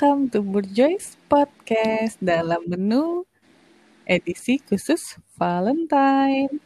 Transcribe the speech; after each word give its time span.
Welcome 0.00 0.32
to 0.32 0.40
Burjoy's 0.40 1.20
Podcast 1.28 2.16
dalam 2.24 2.64
menu 2.64 3.28
edisi 4.08 4.56
khusus 4.56 5.20
Valentine. 5.36 6.56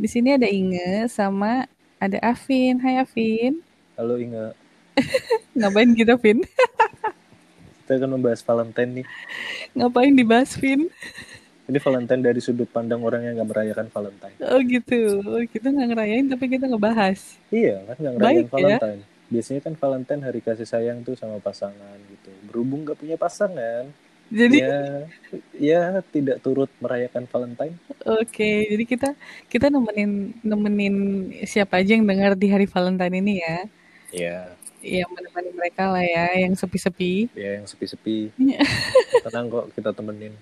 Di 0.00 0.08
sini 0.08 0.40
ada 0.40 0.48
Inge 0.48 1.04
sama 1.12 1.68
ada 2.00 2.16
Afin. 2.24 2.80
Hai 2.80 2.96
Afin. 2.96 3.60
Halo 3.92 4.16
Inge. 4.16 4.56
Ngapain 5.60 5.92
gitu, 5.92 6.16
Vin? 6.16 6.48
Kita 7.84 8.00
akan 8.00 8.16
membahas 8.16 8.40
Valentine 8.40 9.04
nih. 9.04 9.06
Ngapain 9.76 10.16
dibahas, 10.16 10.56
Vin? 10.56 10.88
Ini 11.68 11.76
Valentine 11.76 12.24
dari 12.24 12.40
sudut 12.40 12.72
pandang 12.72 13.04
orang 13.04 13.20
yang 13.20 13.36
nggak 13.36 13.52
merayakan 13.52 13.92
Valentine. 13.92 14.36
Oh 14.48 14.64
gitu. 14.64 15.20
Oh, 15.20 15.44
kita 15.44 15.68
nggak 15.68 15.92
ngerayain 15.92 16.24
tapi 16.24 16.48
kita 16.48 16.72
ngebahas. 16.72 17.36
Iya 17.52 17.84
kan 17.84 17.96
nggak 18.00 18.14
ngerayain 18.16 18.32
Baik 18.32 18.48
ya. 18.48 18.52
Valentine. 18.56 19.00
Biasanya 19.28 19.60
kan 19.60 19.74
Valentine 19.76 20.22
hari 20.24 20.40
kasih 20.40 20.64
sayang 20.64 21.04
tuh 21.04 21.20
sama 21.20 21.36
pasangan 21.36 22.00
gitu. 22.08 22.31
Berhubung 22.52 22.84
nggak 22.84 23.00
punya 23.00 23.16
pasangan, 23.16 23.88
Jadi 24.28 24.60
ya 24.60 24.76
ya 25.56 25.82
tidak 26.08 26.40
turut 26.40 26.68
merayakan 26.78 27.24
Valentine. 27.26 27.74
oke, 28.04 28.52
jadi 28.68 28.84
kita 28.84 29.08
kita 29.48 29.66
nemenin 29.68 30.36
nemenin 30.40 30.96
siapa 31.42 31.80
aja 31.80 31.96
yang 31.96 32.04
dengar 32.04 32.36
di 32.36 32.48
hari 32.48 32.68
Valentine 32.68 33.16
ini 33.16 33.40
ya. 33.40 33.58
Ya, 34.12 34.38
Yang 34.84 35.08
menemani 35.16 35.50
mereka 35.56 35.88
lah 35.88 36.04
ya, 36.04 36.26
yang 36.36 36.52
sepi-sepi. 36.52 37.32
ya 37.32 37.56
yang 37.56 37.64
sepi-sepi. 37.64 38.28
Tenang 39.24 39.48
kok 39.48 39.72
kita 39.72 39.90
temenin. 39.90 40.36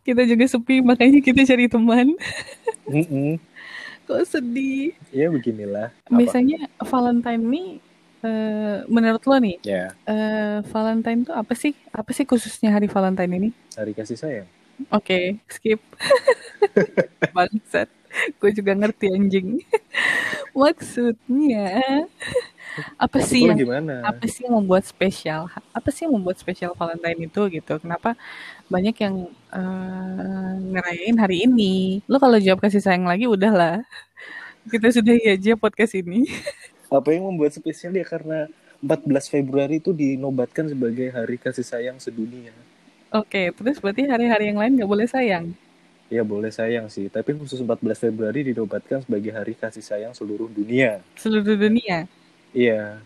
Kita 0.00 0.24
juga 0.24 0.44
sepi, 0.44 0.80
makanya 0.80 1.20
kita 1.20 1.44
cari 1.44 1.64
teman. 1.64 2.12
Mm-mm. 2.84 3.40
Kok 4.04 4.20
sedih? 4.28 4.92
Ya 5.08 5.32
beginilah. 5.32 5.88
Apa? 6.04 6.12
Biasanya 6.12 6.68
Valentine 6.76 7.40
nih, 7.40 7.68
eh, 8.24 8.76
menurut 8.88 9.22
lo 9.28 9.36
nih, 9.36 9.56
Ya 9.62 9.92
eh, 10.08 10.58
Valentine 10.72 11.20
tuh 11.28 11.34
apa 11.36 11.52
sih? 11.52 11.76
Apa 11.92 12.10
sih 12.16 12.24
khususnya 12.24 12.72
hari 12.72 12.88
Valentine 12.88 13.32
ini? 13.36 13.48
hari 13.76 13.92
kasih 13.92 14.16
sayang. 14.16 14.48
Oke, 14.90 15.38
skip. 15.46 15.78
Bangsat. 17.36 17.86
Gue 18.38 18.50
juga 18.54 18.74
ngerti 18.74 19.10
anjing. 19.10 19.62
Maksudnya 20.54 21.82
apa 22.98 23.18
sih 23.22 23.46
yang 23.46 23.58
gimana? 23.58 24.02
apa 24.06 24.26
sih 24.26 24.46
yang 24.46 24.54
membuat 24.58 24.86
spesial? 24.86 25.50
Apa 25.74 25.90
sih 25.90 26.06
yang 26.06 26.14
membuat 26.18 26.38
spesial 26.38 26.74
Valentine 26.78 27.26
itu 27.26 27.40
gitu? 27.50 27.74
Kenapa 27.82 28.14
banyak 28.70 28.94
yang 28.98 29.30
eh, 29.50 30.54
ngerayain 30.74 31.18
hari 31.18 31.46
ini? 31.46 32.02
Lo 32.06 32.22
kalau 32.22 32.38
jawab 32.38 32.62
kasih 32.62 32.82
sayang 32.82 33.06
lagi 33.06 33.26
udahlah. 33.26 33.82
Kita 34.70 34.90
sudahi 34.94 35.34
aja 35.34 35.58
podcast 35.58 35.94
ini. 35.98 36.26
Apa 36.94 37.10
yang 37.10 37.26
membuat 37.26 37.50
spesial 37.50 37.90
ya 37.90 38.06
karena 38.06 38.46
14 38.78 39.26
Februari 39.26 39.82
itu 39.82 39.90
dinobatkan 39.90 40.70
sebagai 40.70 41.10
hari 41.10 41.40
kasih 41.40 41.66
sayang 41.66 41.98
sedunia. 41.98 42.54
Oke, 43.10 43.50
terus 43.50 43.82
berarti 43.82 44.06
hari-hari 44.06 44.54
yang 44.54 44.58
lain 44.62 44.78
nggak 44.78 44.90
boleh 44.90 45.06
sayang? 45.10 45.50
Ya 46.12 46.22
boleh 46.22 46.52
sayang 46.54 46.86
sih, 46.92 47.10
tapi 47.10 47.34
khusus 47.34 47.58
14 47.58 47.82
Februari 47.98 48.46
dinobatkan 48.46 49.02
sebagai 49.02 49.34
hari 49.34 49.58
kasih 49.58 49.82
sayang 49.82 50.12
seluruh 50.14 50.46
dunia. 50.46 51.02
Seluruh 51.18 51.56
dunia. 51.58 52.06
Iya, 52.54 53.02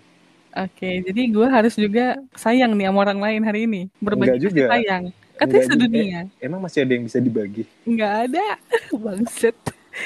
Oke, 0.58 1.04
jadi 1.04 1.22
gue 1.28 1.46
harus 1.46 1.76
juga 1.76 2.16
sayang 2.32 2.72
nih 2.72 2.88
sama 2.88 2.98
orang 3.04 3.20
lain 3.20 3.42
hari 3.44 3.68
ini. 3.68 3.82
Berbagi 4.00 4.40
juga. 4.42 4.72
sayang. 4.72 5.12
Katanya 5.38 5.46
Enggak 5.46 5.62
juga. 5.62 5.70
sedunia. 5.70 6.20
emang 6.42 6.60
masih 6.64 6.78
ada 6.82 6.92
yang 6.98 7.04
bisa 7.06 7.18
dibagi? 7.22 7.62
Nggak 7.86 8.12
ada. 8.26 8.46
Bangset. 9.04 9.56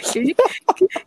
Kayaknya 0.00 0.34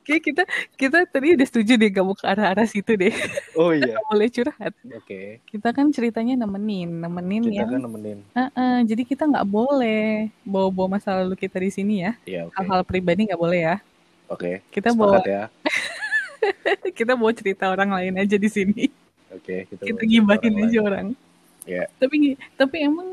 kayak 0.05 0.22
kita 0.22 0.44
kita 0.78 0.97
tadi 1.09 1.28
udah 1.33 1.47
setuju 1.47 1.73
deh 1.75 1.89
gak 1.89 2.05
mau 2.05 2.14
ke 2.14 2.25
arah-arah 2.25 2.67
situ 2.69 2.94
deh. 2.94 3.14
Oh 3.58 3.73
iya, 3.73 3.97
boleh 4.11 4.28
curhat. 4.30 4.73
oke. 4.94 5.41
Kita 5.44 5.69
kan 5.73 5.89
ceritanya 5.89 6.45
nemenin, 6.45 7.02
nemenin 7.02 7.44
Kita 7.50 7.56
yang 7.66 7.69
kan 7.73 7.81
nemenin. 7.81 8.18
Heeh, 8.38 8.75
jadi 8.85 9.03
kita 9.03 9.24
nggak 9.25 9.47
boleh 9.47 10.29
bawa-bawa 10.45 11.00
masa 11.00 11.24
lalu 11.24 11.35
kita 11.40 11.57
di 11.57 11.72
sini 11.74 12.06
ya. 12.06 12.13
Iya. 12.28 12.41
Hal-hal 12.53 12.85
pribadi 12.85 13.25
nggak 13.25 13.41
boleh 13.41 13.59
ya. 13.74 13.75
Oke. 14.29 14.62
Kita 14.69 14.94
bawa 14.94 15.22
Sepakat 15.22 15.25
ya. 15.29 15.44
kita 16.97 17.13
bawa 17.18 17.31
cerita 17.34 17.66
orang 17.69 17.90
lain 17.90 18.13
aja 18.22 18.38
di 18.38 18.50
sini. 18.50 18.84
Oke, 19.34 19.68
kita, 19.68 19.84
Kita 19.84 20.01
bawa 20.01 20.12
gibahin 20.12 20.53
orang 20.53 20.63
aja 20.63 20.78
lain. 20.78 20.88
orang. 20.88 21.07
Iya. 21.66 21.90
Tapi 21.98 22.38
tapi 22.56 22.78
emang 22.80 23.09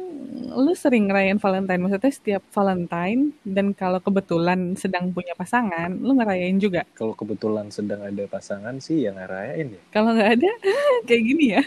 lu 0.52 0.72
sering 0.72 1.08
ngerayain 1.08 1.36
Valentine 1.36 1.80
maksudnya 1.80 2.08
setiap 2.08 2.42
Valentine 2.50 3.32
dan 3.42 3.72
kalau 3.72 3.98
kebetulan 3.98 4.76
sedang 4.76 5.08
punya 5.10 5.32
pasangan, 5.32 5.92
lu 5.94 6.12
ngerayain 6.12 6.56
juga. 6.56 6.84
Kalau 6.92 7.12
kebetulan 7.12 7.68
sedang 7.68 8.00
ada 8.00 8.24
pasangan 8.26 8.76
sih 8.78 9.02
yang 9.02 9.16
ngerayain 9.16 9.72
ya. 9.72 9.80
Kalau 9.90 10.12
nggak 10.12 10.30
ada 10.36 10.50
kayak 11.08 11.22
gini 11.22 11.44
ya. 11.50 11.62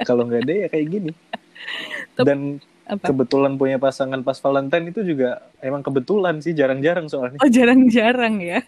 Kalau 0.00 0.24
nggak 0.24 0.42
ada 0.42 0.54
ya 0.56 0.66
kayak 0.66 0.86
gini. 0.90 1.12
Tapi- 2.14 2.26
Dan 2.26 2.40
Apa? 2.88 3.14
kebetulan 3.14 3.54
punya 3.54 3.78
pasangan 3.78 4.18
pas 4.20 4.34
Valentine 4.36 4.90
itu 4.90 5.06
juga 5.06 5.28
emang 5.60 5.78
kebetulan 5.78 6.42
sih 6.42 6.50
jarang-jarang 6.50 7.06
soalnya. 7.06 7.38
Oh, 7.38 7.46
jarang-jarang 7.46 8.42
ya. 8.42 8.64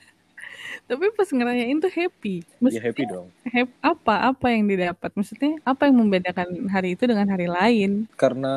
Tapi 0.93 1.09
pas 1.11 1.25
ngerayain 1.25 1.73
tuh 1.75 1.89
happy. 1.89 2.45
Ya 2.45 2.61
Maksudnya 2.61 2.83
happy 2.85 3.03
dong. 3.07 3.27
hap- 3.47 3.79
apa 3.81 4.15
apa 4.29 4.47
yang 4.49 4.69
didapat? 4.69 5.09
Maksudnya 5.11 5.57
apa 5.63 5.89
yang 5.89 5.97
membedakan 5.97 6.49
hari 6.69 6.93
itu 6.93 7.09
dengan 7.09 7.25
hari 7.27 7.49
lain? 7.49 8.05
karena 8.13 8.53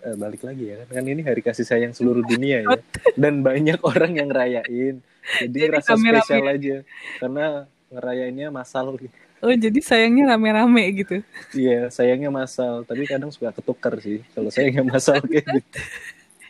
eh, 0.00 0.12
balik 0.12 0.42
lagi 0.42 0.64
ya 0.66 0.82
kan 0.82 0.88
kan 0.92 1.04
ini 1.06 1.22
hari 1.22 1.38
kasih 1.38 1.62
sayang 1.62 1.92
seluruh 1.92 2.26
dunia 2.26 2.66
ya 2.66 2.76
dan 3.14 3.40
banyak 3.40 3.78
orang 3.80 4.10
yang 4.12 4.26
ngerayain 4.26 4.98
jadi, 5.38 5.54
Jadi 5.54 5.70
rasa 5.70 5.94
rame-rame. 5.94 6.18
spesial 6.18 6.46
aja 6.48 6.76
karena 7.16 7.44
ngerayainnya 7.88 8.48
masal 8.50 8.96
gitu. 8.96 9.14
Oh, 9.38 9.54
jadi 9.54 9.78
sayangnya 9.78 10.34
rame-rame 10.34 10.82
gitu. 10.98 11.22
iya 11.54 11.86
sayangnya 11.88 12.26
masal 12.28 12.82
tapi 12.82 13.06
kadang 13.06 13.30
suka 13.30 13.54
ketukar 13.54 13.94
sih 13.98 14.26
kalau 14.34 14.50
sayangnya 14.50 14.82
masal 14.84 15.22
kayak 15.22 15.46
gitu 15.62 15.78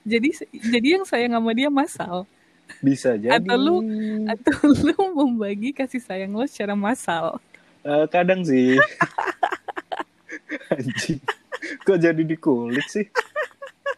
Jadi 0.09 0.31
jadi 0.72 0.88
yang 0.97 1.05
sayang 1.05 1.37
sama 1.37 1.53
dia 1.53 1.69
masal 1.69 2.25
bisa 2.79 3.15
jadi 3.15 3.37
Atau 3.37 3.56
lu- 3.56 3.84
atau 4.25 4.56
lu 4.84 4.97
membagi 5.15 5.71
kasih 5.71 5.99
sayang 5.99 6.31
lo 6.31 6.45
secara 6.45 6.73
massal. 6.73 7.41
Eh, 7.81 8.05
kadang 8.06 8.43
sih 8.43 8.77
anjing 10.73 11.21
kok 11.81 11.97
jadi 11.97 12.21
dikulik 12.21 12.87
sih 12.87 13.06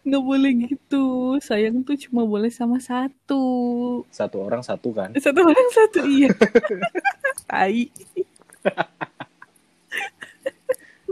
Nggak 0.01 0.25
boleh 0.25 0.51
gitu. 0.65 1.05
Sayang 1.39 1.85
tuh 1.85 1.93
cuma 1.99 2.25
boleh 2.25 2.49
sama 2.49 2.81
satu. 2.81 3.45
satu 4.09 4.37
orang 4.41 4.65
satu 4.65 4.97
kan 4.97 5.13
Satu 5.15 5.45
orang 5.45 5.69
satu 5.71 6.01
iya. 6.03 6.33
Tai. 7.51 7.85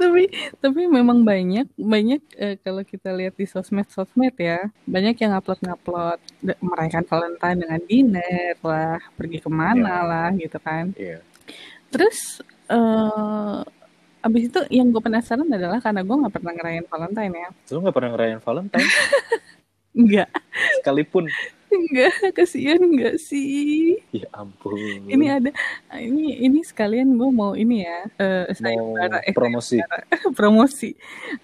Tapi 0.08 0.24
tapi 0.58 0.80
memang 0.88 1.20
banyak 1.20 1.69
banyak 1.76 2.20
eh, 2.34 2.56
kalau 2.58 2.80
kita 2.80 3.12
lihat 3.12 3.36
di 3.36 3.44
sosmed 3.44 3.84
sosmed 3.92 4.32
ya 4.34 4.72
banyak 4.88 5.14
yang 5.20 5.36
upload 5.36 5.60
ngupload 5.60 6.19
merayakan 6.64 7.04
Valentine 7.04 7.58
dengan 7.60 7.80
dinner 7.84 8.54
lah 8.64 8.98
pergi 9.14 9.38
ke 9.38 9.50
mana 9.52 10.00
Ya. 10.00 10.08
lah 10.08 10.28
gitu 10.34 10.58
kan. 10.58 10.96
Iya. 10.96 11.20
Terus 11.92 12.41
eh 12.69 13.60
abis 14.19 14.50
itu 14.50 14.60
yang 14.74 14.91
gue 14.91 14.98
penasaran 14.98 15.46
adalah 15.46 15.78
karena 15.78 16.02
gue 16.02 16.16
nggak 16.16 16.34
pernah 16.34 16.52
ngerayain 16.56 16.86
Valentine 16.88 17.34
ya. 17.36 17.48
Lu 17.70 17.78
nggak 17.84 17.96
pernah 17.96 18.10
ngerayain 18.16 18.40
Valentine? 18.42 18.88
Enggak 19.98 20.28
sekalipun 20.80 21.26
enggak 21.68 22.14
kasihan 22.36 22.80
enggak 22.80 23.16
sih? 23.20 24.00
Ya 24.12 24.28
ampun. 24.32 25.04
Ini 25.08 25.26
ada 25.40 25.50
ini 25.96 26.40
ini 26.40 26.60
sekalian 26.64 27.16
gue 27.16 27.30
mau 27.30 27.52
ini 27.52 27.84
ya 27.84 28.08
eh 28.18 28.44
mau 28.48 28.56
sayembara 28.56 29.18
eh 29.24 29.34
promosi. 29.34 29.78
promosi. 30.38 30.90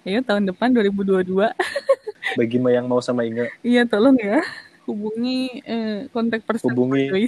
Ayo 0.03 0.21
tahun 0.25 0.49
depan 0.49 0.73
2022 0.73 1.29
bagi 2.39 2.57
yang 2.57 2.85
mau 2.89 2.99
sama 2.99 3.23
Inge. 3.25 3.49
Iya 3.61 3.85
tolong 3.85 4.17
ya. 4.17 4.41
Hubungi 4.85 5.65
eh, 5.65 6.05
kontak 6.13 6.45
person 6.45 6.69
Hubungi. 6.69 7.09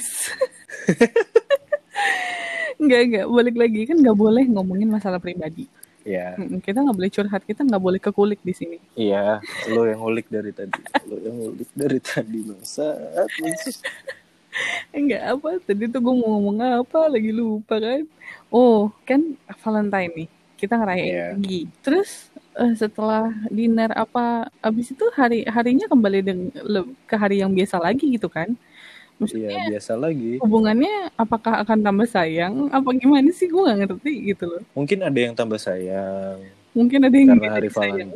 Enggak, 2.77 3.01
enggak. 3.10 3.25
Balik 3.25 3.56
lagi. 3.57 3.81
Kan 3.89 3.98
nggak 4.06 4.18
boleh 4.18 4.45
ngomongin 4.45 4.89
masalah 4.89 5.18
pribadi. 5.18 5.66
Ya 6.07 6.39
Mm-mm, 6.39 6.63
Kita 6.63 6.80
nggak 6.80 6.95
boleh 6.95 7.12
curhat. 7.12 7.42
Kita 7.44 7.62
nggak 7.62 7.83
boleh 7.83 8.00
kekulik 8.00 8.39
di 8.39 8.56
sini. 8.56 8.77
Iya, 8.95 9.44
lo 9.68 9.83
yang 9.83 10.00
ngulik 10.00 10.31
dari 10.31 10.56
tadi. 10.56 10.80
Lo 11.04 11.19
yang 11.19 11.36
ngulik 11.36 11.69
dari 11.75 12.00
tadi 12.00 12.39
bangsat. 12.42 13.27
bangsat. 13.27 13.75
Enggak 14.98 15.24
apa. 15.27 15.50
Tadi 15.62 15.83
tuh 15.86 16.00
gue 16.00 16.15
mau 16.15 16.30
ngomong 16.39 16.57
apa. 16.63 17.12
Lagi 17.12 17.30
lupa 17.30 17.77
kan. 17.77 18.07
Oh, 18.48 18.89
kan 19.04 19.36
Valentine 19.59 20.12
nih. 20.15 20.27
Kita 20.57 20.74
ngerayain 20.74 21.06
Iya. 21.06 21.25
lagi. 21.36 21.62
Terus 21.86 22.10
eh, 22.57 22.74
setelah 22.74 23.30
dinner 23.53 23.94
apa 23.94 24.50
abis 24.65 24.89
itu 24.89 25.06
hari 25.13 25.45
harinya 25.45 25.86
kembali 25.86 26.19
ke 27.06 27.13
hari 27.13 27.45
yang 27.45 27.53
biasa 27.53 27.77
lagi 27.77 28.10
gitu 28.10 28.25
kan 28.25 28.57
maksudnya 29.18 29.50
Iya, 29.50 29.62
biasa 29.74 29.94
lagi. 29.98 30.38
hubungannya 30.40 31.10
apakah 31.14 31.66
akan 31.66 31.78
tambah 31.81 32.06
sayang 32.06 32.69
apa 32.69 32.90
gimana 32.94 33.30
sih 33.34 33.50
gue 33.50 33.62
nggak 33.62 33.78
ngerti 33.86 34.14
gitu 34.34 34.46
loh 34.46 34.62
Mungkin 34.74 35.02
ada 35.02 35.19
yang 35.19 35.34
tambah 35.34 35.58
sayang 35.58 36.38
mungkin 36.72 37.00
ada 37.04 37.16
yang 37.18 37.30
karena 37.34 37.50
hari. 37.50 37.69
Valentine. 37.74 38.14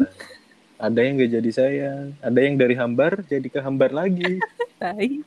Ada 0.77 1.00
yang 1.01 1.13
gak 1.18 1.31
jadi 1.38 1.51
sayang, 1.53 2.06
ada 2.21 2.39
yang 2.42 2.56
dari 2.57 2.74
hambar 2.74 3.21
jadi 3.25 3.45
ke 3.45 3.59
hambar 3.62 3.89
lagi. 3.89 4.38
Tai. 4.81 4.98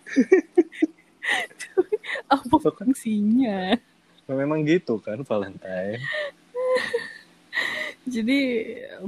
apa 2.31 2.57
fungsinya 2.59 3.79
Memang 4.27 4.65
gitu 4.65 4.99
kan 4.99 5.21
Valentine. 5.23 5.99
Jadi 8.05 8.39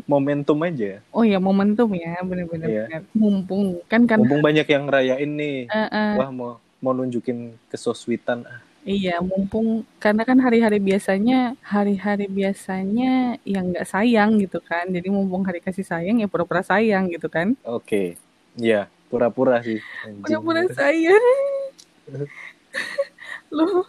Momentum 0.05 0.57
aja. 0.61 1.05
oh 1.11 1.21
ya 1.21 1.37
momentum 1.37 1.89
ya 1.93 2.17
bener-bener 2.21 2.69
Iya. 2.69 2.85
bener. 2.87 3.03
mumpung 3.13 3.81
kan 3.85 4.05
kan 4.05 4.17
Mumpung 4.19 4.41
banyak 4.41 4.65
yang 4.65 4.85
ngerayain 4.85 5.31
nih. 5.31 5.59
eh, 5.67 5.79
eh, 5.87 6.13
Wah 6.17 6.31
mau 6.31 6.57
mau 6.77 6.93
nunjukin 6.93 7.57
kesoswitan. 7.67 8.45
Ah, 8.45 8.61
iya 8.83 9.19
mumpung 9.19 9.83
karena 9.99 10.23
kan 10.23 10.39
hari-hari 10.39 10.79
biasanya 10.79 11.57
hari-hari 11.61 12.25
biasanya 12.27 13.37
yang 13.43 13.69
nggak 13.69 13.85
sayang 13.85 14.39
gitu 14.39 14.61
kan 14.61 14.87
jadi 14.87 15.09
mumpung 15.09 15.43
hari 15.43 15.59
kasih 15.59 15.83
sayang 15.83 16.21
ya 16.21 16.29
pura-pura 16.29 16.63
sayang 16.63 17.09
gitu 17.09 17.27
kan 17.27 17.53
Oke. 17.65 18.15
Iya, 18.57 18.89
pura-pura 19.09 19.61
sih. 19.61 19.81
Pura-pura 20.23 20.65
sayang 20.71 21.25
loh 23.51 23.85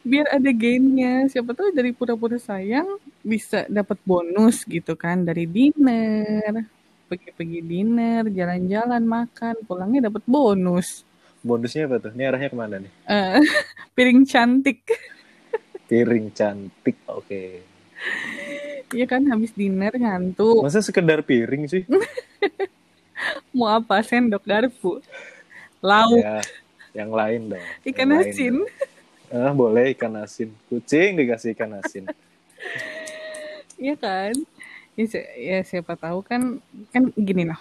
biar 0.00 0.30
ada 0.30 0.50
gainnya 0.50 1.26
siapa 1.28 1.52
tahu 1.52 1.68
dari 1.70 1.90
pura-pura 1.92 2.38
sayang 2.38 2.86
bisa 3.28 3.68
dapat 3.68 4.00
bonus 4.08 4.64
gitu 4.64 4.96
kan 4.96 5.20
dari 5.28 5.44
dinner 5.44 6.64
pergi-pergi 7.12 7.60
dinner 7.60 8.24
jalan-jalan 8.32 9.04
makan 9.04 9.54
pulangnya 9.68 10.08
dapat 10.08 10.24
bonus 10.24 11.04
Bonusnya 11.38 11.86
apa 11.86 12.02
tuh? 12.02 12.10
Ini 12.18 12.34
arahnya 12.34 12.50
ke 12.50 12.58
mana 12.58 12.82
nih? 12.82 12.90
Eh, 13.06 13.38
piring 13.94 14.26
cantik 14.26 14.82
Piring 15.88 16.34
cantik. 16.34 16.98
Oke. 17.08 17.64
Iya 18.92 19.06
kan 19.08 19.24
habis 19.30 19.54
dinner 19.56 19.94
ngantuk 19.94 20.66
Masa 20.66 20.82
sekedar 20.82 21.22
piring 21.22 21.70
sih? 21.70 21.86
mau 23.56 23.70
apa 23.74 23.98
sendok 24.06 24.44
garpu 24.46 25.02
lauk 25.82 26.22
ya, 26.22 26.38
yang 26.94 27.10
lain 27.10 27.54
dong. 27.54 27.64
ikan 27.90 28.08
Yang 28.14 28.22
asin 28.34 28.54
dong. 28.62 28.70
Ah, 29.28 29.52
boleh 29.52 29.92
ikan 29.92 30.14
asin. 30.24 30.48
Kucing 30.72 31.20
dikasih 31.20 31.52
ikan 31.52 31.76
asin. 31.78 32.08
Iya 33.78 33.94
kan? 33.94 34.34
Ya, 34.98 35.04
si- 35.06 35.30
ya 35.38 35.58
siapa 35.62 35.94
tahu 35.94 36.26
kan 36.26 36.58
kan 36.90 37.14
gini 37.14 37.46
loh 37.46 37.60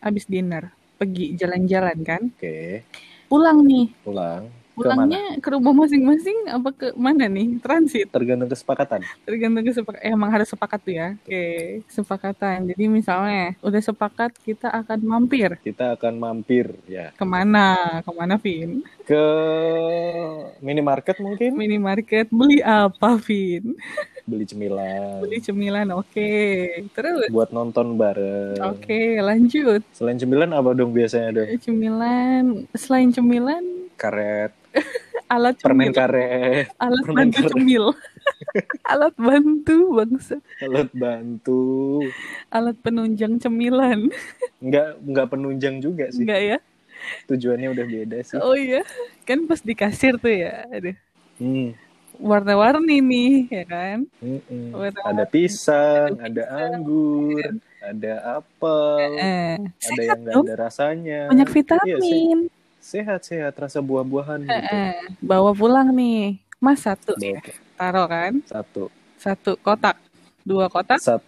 habis 0.00 0.24
dinner 0.24 0.72
pergi 0.96 1.36
jalan-jalan 1.36 1.98
kan? 2.00 2.22
Oke, 2.32 2.84
pulang 3.28 3.60
nih. 3.64 3.92
Pulang. 4.00 4.48
Ke 4.80 4.88
mana? 4.88 5.04
pulangnya 5.04 5.24
ke 5.44 5.48
rumah 5.52 5.74
masing-masing 5.76 6.38
apa 6.48 6.72
ke 6.72 6.86
mana 6.96 7.28
nih? 7.28 7.60
Transit. 7.60 8.08
Tergantung 8.08 8.48
kesepakatan. 8.48 9.04
tergantung 9.28 9.60
kesepakat 9.60 10.00
eh, 10.00 10.08
emang 10.16 10.32
harus 10.32 10.48
sepakat 10.48 10.80
tuh 10.80 10.94
ya. 10.96 11.08
Oke 11.20 11.44
sepakatan 11.92 12.72
jadi 12.72 12.84
misalnya 12.88 13.60
udah 13.60 13.82
sepakat 13.84 14.32
kita 14.40 14.72
akan 14.72 14.98
mampir. 15.04 15.60
Kita 15.60 16.00
akan 16.00 16.16
mampir 16.16 16.72
ya. 16.88 17.12
Ke 17.12 17.28
mana? 17.28 18.00
Ke 18.00 18.10
mana 18.16 18.40
Vin? 18.40 18.80
Ke 19.04 19.24
minimarket 20.64 21.20
mungkin? 21.20 21.60
Minimarket 21.60 22.32
beli 22.32 22.64
apa 22.64 23.20
Vin 23.20 23.76
beli 24.30 24.44
cemilan 24.44 25.18
beli 25.18 25.38
cemilan 25.38 25.88
oke 25.92 26.30
terus 26.90 27.26
buat 27.28 27.50
nonton 27.50 27.94
bareng. 27.94 28.56
oke 28.56 29.00
lanjut 29.18 29.82
Selain 29.90 30.14
cemilan 30.14 30.50
apa 30.50 30.70
dong 30.72 30.90
biasanya 30.90 31.30
dong? 31.34 31.48
cemilan 31.58 32.44
selain 32.72 33.10
cemilan 33.10 33.64
Karet, 33.92 34.54
alat 35.28 35.60
permen 35.60 35.90
cemil 35.90 35.92
karet, 35.92 36.66
alat 36.78 37.02
permen 37.02 37.16
bantu 37.26 37.36
karet. 37.36 37.52
cemil 37.52 37.84
alat 38.92 39.14
bantu 39.14 39.76
bangsa 39.92 40.36
alat 40.58 40.90
bantu. 40.94 41.60
alat 42.48 42.76
penunjang 42.78 43.36
cemilan 43.36 44.08
Enggak 44.62 44.88
enggak 45.00 45.26
penunjang 45.28 45.76
juga 45.78 46.08
sih. 46.08 46.22
enggak 46.22 46.40
ya 46.46 46.58
Tujuannya 47.26 47.68
udah 47.70 47.86
beda 47.86 48.18
sih. 48.22 48.36
oh 48.36 48.52
iya 48.52 48.80
kan 49.22 49.44
pas 49.44 49.58
di 49.58 49.72
kasir 49.72 50.16
tuh 50.16 50.30
ya 50.30 50.64
aduh 50.66 50.96
Hmm. 51.36 51.72
Warna-warni 52.20 53.00
nih 53.00 53.32
ya 53.48 53.64
kan? 53.64 53.98
Mm-mm. 54.20 54.70
Warna- 54.70 55.04
Ada 55.04 55.24
pisang, 55.24 56.20
ada 56.20 56.42
anggur, 56.52 57.56
ada 57.80 58.12
apel, 58.38 59.10
eh, 59.16 59.56
ada 59.58 60.02
yang 60.04 60.20
nggak 60.20 60.36
ada 60.44 60.54
rasanya. 60.54 61.20
banyak 61.28 61.48
Iya, 61.48 61.56
vitamin. 61.56 62.38
Sehat-sehat 62.78 63.56
rasa 63.56 63.80
buah-buahan 63.80 64.40
gitu. 64.44 64.52
Eh, 64.52 64.96
bawa 65.20 65.52
pulang 65.52 65.92
nih. 65.92 66.40
Mas 66.56 66.84
satu. 66.84 67.16
Ya 67.16 67.40
taruh 67.74 68.04
kan? 68.04 68.44
Satu. 68.44 68.92
satu 69.16 69.56
kotak. 69.58 69.96
Dua 70.40 70.68
kotak. 70.68 71.00
Sat 71.00 71.20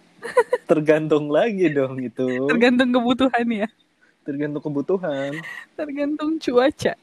tergantung 0.63 1.27
lagi 1.27 1.67
dong 1.67 1.99
itu. 1.99 2.47
tergantung 2.47 2.89
kebutuhan 2.89 3.45
ya. 3.49 3.67
Tergantung 4.23 4.63
kebutuhan, 4.63 5.35
tergantung 5.75 6.39
cuaca 6.39 6.95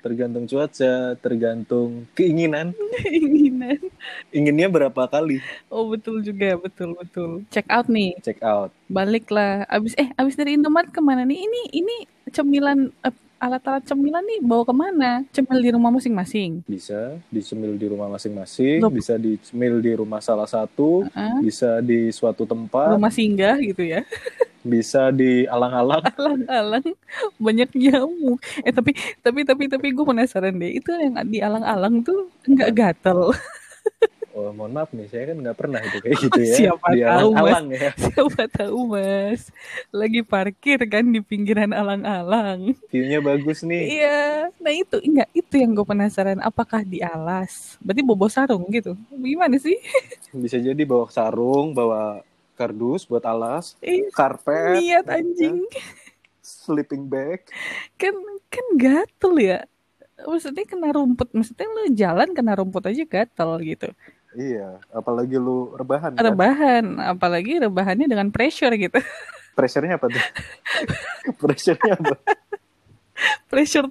tergantung 0.00 0.44
cuaca, 0.44 1.14
tergantung 1.20 2.08
keinginan. 2.12 2.72
keinginan. 3.00 3.78
Inginnya 4.32 4.68
berapa 4.68 5.06
kali? 5.06 5.38
Oh 5.68 5.88
betul 5.88 6.24
juga 6.24 6.56
betul 6.56 6.96
betul. 6.96 7.30
Check 7.52 7.68
out 7.68 7.86
nih. 7.86 8.16
Check 8.24 8.40
out. 8.40 8.72
balik 8.90 9.30
lah 9.30 9.62
abis 9.70 9.94
eh 9.94 10.10
abis 10.18 10.34
dari 10.34 10.58
Indomaret 10.58 10.90
ke 10.90 10.98
mana 10.98 11.22
nih? 11.22 11.46
Ini 11.46 11.60
ini 11.78 11.96
cemilan 12.28 12.90
eh, 13.06 13.14
alat-alat 13.38 13.86
cemilan 13.88 14.20
nih 14.20 14.40
bawa 14.44 14.68
ke 14.68 14.74
mana? 14.76 15.10
Cemil 15.32 15.60
di 15.64 15.70
rumah 15.72 15.88
masing-masing? 15.88 16.60
Bisa 16.68 17.16
dicemil 17.32 17.72
di 17.80 17.86
rumah 17.88 18.12
masing-masing, 18.12 18.84
Loh. 18.84 18.92
bisa 18.92 19.16
dicemil 19.16 19.80
di 19.80 19.92
rumah 19.96 20.20
salah 20.20 20.44
satu, 20.44 21.08
Heeh. 21.08 21.40
bisa 21.40 21.80
di 21.80 22.12
suatu 22.12 22.44
tempat, 22.44 23.00
rumah 23.00 23.08
singgah 23.08 23.56
gitu 23.64 23.80
ya 23.80 24.04
bisa 24.62 25.08
di 25.10 25.44
alang-alang. 25.44 26.04
alang-alang 26.18 26.86
banyak 27.36 27.70
nyamuk 27.72 28.38
eh 28.60 28.70
tapi 28.70 28.92
tapi 29.20 29.40
tapi 29.42 29.62
tapi 29.66 29.86
gue 29.90 30.04
penasaran 30.04 30.52
deh 30.52 30.76
itu 30.76 30.90
yang 30.92 31.16
di 31.26 31.40
alang-alang 31.40 32.00
tuh 32.00 32.28
nggak 32.44 32.70
gatel 32.72 33.32
Oh, 34.30 34.54
mohon 34.54 34.70
maaf 34.70 34.94
nih, 34.94 35.04
saya 35.04 35.34
kan 35.34 35.42
nggak 35.42 35.58
pernah 35.58 35.82
itu 35.82 35.98
kayak 35.98 36.16
gitu 36.22 36.38
ya. 36.38 36.54
Siapa 36.54 36.86
di 36.94 37.02
tahu, 37.02 37.28
Mas. 37.34 37.60
ya. 37.66 37.90
siapa 38.06 38.42
tahu 38.48 38.78
mas 38.86 39.40
lagi 39.90 40.20
parkir 40.22 40.78
kan 40.86 41.02
di 41.02 41.18
pinggiran 41.18 41.74
alang-alang 41.74 42.72
View-nya 42.88 43.18
bagus 43.18 43.60
nih. 43.60 44.00
iya 44.00 44.20
nah 44.56 44.70
itu 44.70 45.02
enggak 45.02 45.28
itu 45.34 45.54
yang 45.56 45.74
gue 45.74 45.82
penasaran 45.82 46.38
apakah 46.38 46.80
di 46.80 47.02
alas 47.02 47.74
berarti 47.82 48.00
bobo 48.00 48.30
sarung 48.30 48.64
gitu 48.70 48.94
gimana 49.12 49.58
sih 49.58 49.76
Bisa 50.32 50.56
jadi 50.56 50.78
bawa 50.86 51.10
sarung, 51.10 51.74
bawa 51.74 52.22
kardus 52.60 53.08
buat 53.08 53.24
alas, 53.24 53.72
eh 53.80 54.04
karpet, 54.12 54.84
niat 54.84 55.08
anjing 55.08 55.64
sleeping 56.44 57.08
bag. 57.08 57.40
kan 57.96 58.12
kan 58.52 58.66
gatel 58.76 59.32
ya 59.40 59.58
maksudnya 60.20 60.68
kena 60.68 60.92
rumput 60.92 61.32
maksudnya 61.32 61.64
lu 61.64 61.82
jalan 61.96 62.28
kena 62.36 62.52
rumput 62.52 62.84
aja 62.84 63.04
gatel 63.08 63.56
gitu 63.64 63.88
Iya, 64.30 64.78
apalagi 64.94 65.34
lu 65.34 65.74
rebahan 65.74 66.14
kan? 66.14 66.22
rebahan 66.22 66.84
apalagi 67.02 67.58
rebahannya 67.58 68.06
dengan 68.06 68.28
pressure 68.30 68.76
gitu 68.76 69.00
Pressure-nya 69.50 69.98
apa 69.98 70.06
tuh? 70.06 70.24
Pressure-nya 71.42 71.98
apa? 71.98 72.14
pressure 73.50 73.90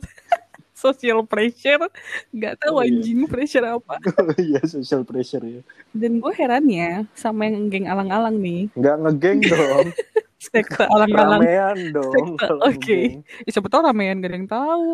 social 0.80 1.20
pressure 1.22 1.84
nggak 2.32 2.56
tahu 2.58 2.74
Oh, 2.74 2.82
iya. 2.82 2.96
anjing 2.96 3.28
pressure 3.28 3.68
apa 3.68 4.00
Oh 4.16 4.32
iya, 4.40 4.64
social 4.64 5.04
pressure 5.04 5.44
ya. 5.44 5.62
dan 5.92 6.18
gue 6.18 6.32
herannya 6.32 7.04
sama 7.12 7.46
yang 7.46 7.68
geng 7.68 7.86
alang-alang 7.86 8.40
nih 8.40 8.72
Nggak 8.74 8.96
ngegeng 8.98 9.40
dong, 9.44 9.88
sekte 10.40 10.88
alang-alang 10.88 11.44
ramean 11.44 11.78
dong. 11.92 12.40
Oke. 12.64 12.72
ngegeng. 12.80 13.12
Ya, 13.44 13.50
siapa 13.52 13.68
tahu 13.68 13.82
ramean 13.84 14.18
gak 14.18 14.30
ada 14.30 14.38
yang 14.38 14.48
tahu 14.48 14.90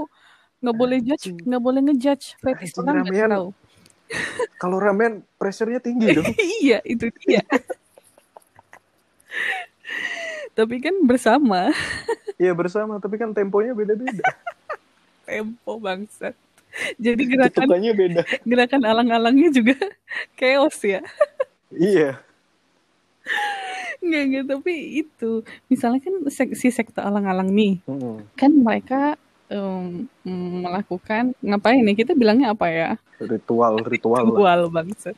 nggak 0.57 0.75
boleh 0.75 0.97
judge 0.99 1.25
nggak 1.37 1.61
boleh 1.61 1.79
ngejudge 1.83 2.25
fetish 2.39 2.73
orang 2.75 3.05
nggak 3.05 3.29
tahu 3.29 3.47
Kalau 4.61 4.77
ramean, 4.77 5.21
pressure-nya 5.35 5.77
tinggi 5.77 6.09
dong. 6.11 6.25
iya 6.61 6.81
itu 6.81 7.05
dia 7.21 7.41
tapi 10.53 10.79
kan 10.79 10.95
bersama 11.03 11.69
Iya 12.35 12.51
bersama, 12.51 12.99
tapi 12.99 13.15
kan 13.15 13.31
temponya 13.31 13.71
beda-beda. 13.71 14.23
Tempo 15.25 15.71
bangsat 15.77 16.33
jadi 17.03 17.21
gerakan 17.25 17.65
Tutupannya 17.65 17.91
beda. 17.93 18.21
gerakan 18.49 18.81
alang-alangnya 18.83 19.49
juga 19.49 19.75
chaos 20.39 20.77
ya 20.79 21.01
Iya. 21.69 22.21
Enggak, 23.99 24.21
enggak, 24.21 24.45
tapi 24.47 24.73
itu 25.01 25.31
misalnya 25.65 25.97
kan 25.99 26.13
si 26.29 26.69
sekte 26.69 27.01
alang-alang 27.01 27.49
nih 27.49 27.81
Mm-mm. 27.83 28.21
kan 28.33 28.51
mereka 28.53 29.17
em, 29.49 30.05
melakukan 30.61 31.33
ngapain 31.41 31.81
nih 31.81 31.97
kita 31.97 32.13
bilangnya 32.13 32.53
apa 32.53 32.69
ya 32.69 32.89
Ritual, 33.17 33.81
ritual 33.81 34.29
ritual 34.29 34.61
bangsat 34.69 35.17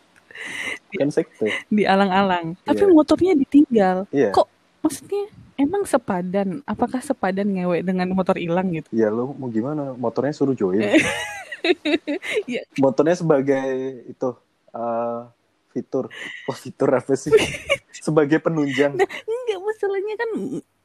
Kan 0.94 1.10
sekte. 1.10 1.52
di 1.68 1.84
alang-alang 1.84 2.56
tapi 2.64 2.80
Iya. 2.80 2.94
motornya 2.94 3.34
ditinggal 3.36 3.98
Iya. 4.10 4.32
kok 4.32 4.48
maksudnya 4.80 5.26
emang 5.58 5.84
sepadan 5.84 6.62
apakah 6.64 7.02
sepadan 7.02 7.50
ngewe 7.50 7.84
dengan 7.84 8.08
motor 8.14 8.38
hilang 8.38 8.72
gitu 8.72 8.88
Ya 8.94 9.10
lo 9.12 9.34
mau 9.36 9.50
gimana? 9.52 9.98
Motornya 9.98 10.34
suruh 10.34 10.54
join. 10.54 10.80
Iya. 12.48 12.64
Motornya 12.84 13.18
sebagai 13.18 13.68
itu 14.08 14.30
eh, 14.72 15.22
fitur. 15.74 16.08
Wah 16.48 16.58
fitur 16.58 16.90
apa 16.94 17.14
sih? 17.18 17.34
sebagai 18.08 18.40
penunjang. 18.40 18.96
enggak 18.96 19.60
masalahnya 19.60 20.16
kan 20.16 20.30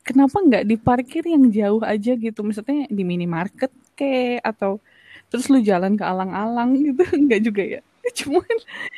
kenapa 0.03 0.37
nggak 0.43 0.65
diparkir 0.67 1.23
yang 1.23 1.47
jauh 1.55 1.83
aja 1.87 2.13
gitu 2.19 2.41
maksudnya 2.43 2.91
di 2.91 3.03
minimarket 3.07 3.71
ke 3.95 4.43
atau 4.43 4.83
terus 5.31 5.47
lu 5.49 5.63
jalan 5.63 5.95
ke 5.95 6.05
alang-alang 6.05 6.75
gitu 6.75 7.03
enggak 7.23 7.41
juga 7.41 7.63
ya 7.63 7.81
cuman 8.23 8.57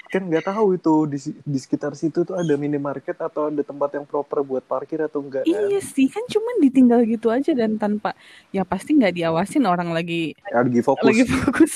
kan 0.08 0.22
nggak 0.24 0.44
tahu 0.48 0.80
itu 0.80 0.94
di, 1.10 1.18
di 1.44 1.58
sekitar 1.60 1.92
situ 1.92 2.24
tuh 2.24 2.34
ada 2.34 2.56
minimarket 2.56 3.20
atau 3.20 3.52
ada 3.52 3.60
tempat 3.60 4.00
yang 4.00 4.06
proper 4.08 4.40
buat 4.40 4.64
parkir 4.64 5.04
atau 5.04 5.20
enggak 5.20 5.44
kan? 5.44 5.52
iya 5.68 5.80
sih 5.80 6.08
kan 6.08 6.24
cuman 6.24 6.64
ditinggal 6.64 7.04
gitu 7.04 7.28
aja 7.28 7.52
dan 7.52 7.76
tanpa 7.76 8.16
ya 8.48 8.64
pasti 8.64 8.96
nggak 8.96 9.14
diawasin 9.20 9.68
orang 9.68 9.92
lagi 9.92 10.32
lagi 10.48 10.80
fokus 10.80 11.04
lagi 11.04 11.24
fokus 11.28 11.74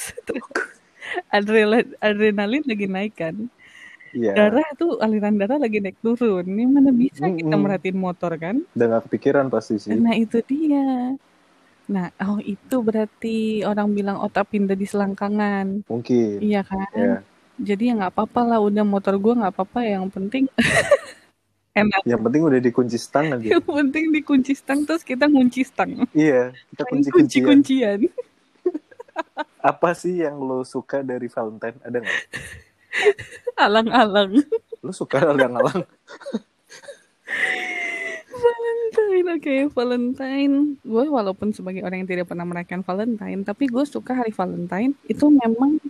adrenalin 1.37 1.88
adrenalin 2.00 2.64
lagi 2.64 2.87
naik 2.88 3.14
kan 3.16 3.37
Iya. 4.08 4.32
darah 4.32 4.64
tuh 4.80 4.97
aliran 5.04 5.37
darah 5.37 5.61
lagi 5.61 5.85
naik 5.85 6.00
turun 6.00 6.49
ini 6.49 6.64
mana 6.64 6.88
bisa 6.88 7.28
kita 7.28 7.44
Mm-mm. 7.52 7.61
merhatiin 7.61 7.99
motor 8.00 8.32
kan 8.40 8.56
udah 8.73 8.87
nggak 8.88 9.04
kepikiran 9.04 9.52
pasti 9.52 9.76
sih 9.76 9.92
nah 10.00 10.16
itu 10.16 10.40
dia 10.49 11.12
nah 11.88 12.12
oh 12.21 12.37
itu 12.45 12.85
berarti 12.85 13.64
orang 13.64 13.97
bilang 13.97 14.21
otak 14.21 14.52
pindah 14.52 14.76
di 14.76 14.85
selangkangan. 14.85 15.88
Mungkin. 15.88 16.38
Iya 16.45 16.61
kan? 16.62 16.88
Ya 16.92 17.25
jadi 17.59 17.90
ya 17.90 17.92
nggak 17.99 18.12
apa-apa 18.14 18.40
lah 18.54 18.59
udah 18.62 18.87
motor 18.87 19.18
gua 19.18 19.35
nggak 19.35 19.52
apa-apa 19.59 19.80
yang 19.83 20.07
penting 20.09 20.47
enak. 21.80 22.00
Yang 22.07 22.21
penting 22.30 22.42
udah 22.47 22.61
dikunci 22.62 22.97
stang 22.97 23.26
aja. 23.35 23.47
Yang 23.59 23.66
penting 23.66 24.04
dikunci 24.14 24.52
stang 24.54 24.87
terus 24.87 25.02
kita 25.02 25.26
ngunci 25.26 25.61
stang. 25.66 26.07
Iya 26.14 26.54
kita 26.75 26.83
kunci 26.87 27.38
kunci 27.42 27.75
apa 29.59 29.90
sih 29.99 30.23
yang 30.23 30.38
lo 30.38 30.62
suka 30.62 31.02
dari 31.02 31.26
Valentine? 31.26 31.78
Ada 31.83 31.99
nggak? 31.99 32.18
Alang-alang. 33.66 34.30
Lo 34.87 34.95
suka 34.95 35.18
alang-alang 35.18 35.83
Valentine 39.18 39.66
oke 39.66 39.75
Valentine. 39.75 40.54
Gue 40.87 41.04
walaupun 41.10 41.50
sebagai 41.50 41.82
orang 41.82 42.04
yang 42.04 42.10
tidak 42.10 42.30
pernah 42.30 42.46
merayakan 42.46 42.87
Valentine 42.87 43.40
tapi 43.42 43.66
gue 43.66 43.82
suka 43.82 44.14
hari 44.14 44.30
Valentine. 44.30 44.94
Itu 45.10 45.26
memang 45.26 45.82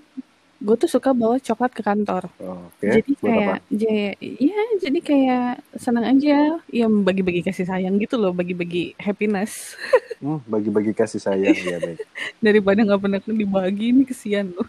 gue 0.59 0.75
tuh 0.75 0.91
suka 0.91 1.15
bawa 1.15 1.39
coklat 1.39 1.71
ke 1.71 1.83
kantor. 1.85 2.33
Oh, 2.43 2.67
oke 2.67 2.83
jadi 2.83 3.13
kayak 3.21 3.59
j- 3.71 4.19
ya 4.19 4.61
jadi 4.81 4.99
kayak 5.05 5.51
senang 5.77 6.17
aja. 6.17 6.59
Ya 6.73 6.87
bagi-bagi 6.89 7.45
kasih 7.45 7.69
sayang 7.69 8.01
gitu 8.01 8.17
loh 8.17 8.33
bagi-bagi 8.33 8.97
happiness. 8.97 9.53
Hmm, 10.19 10.43
bagi-bagi 10.51 10.99
kasih 10.99 11.23
sayang 11.23 11.55
ya 11.55 11.79
baik. 11.79 12.03
Daripada 12.43 12.83
nggak 12.83 12.99
pernah 12.99 13.23
dibagi 13.23 13.95
ini 13.95 14.03
kesian 14.03 14.51
loh. 14.51 14.67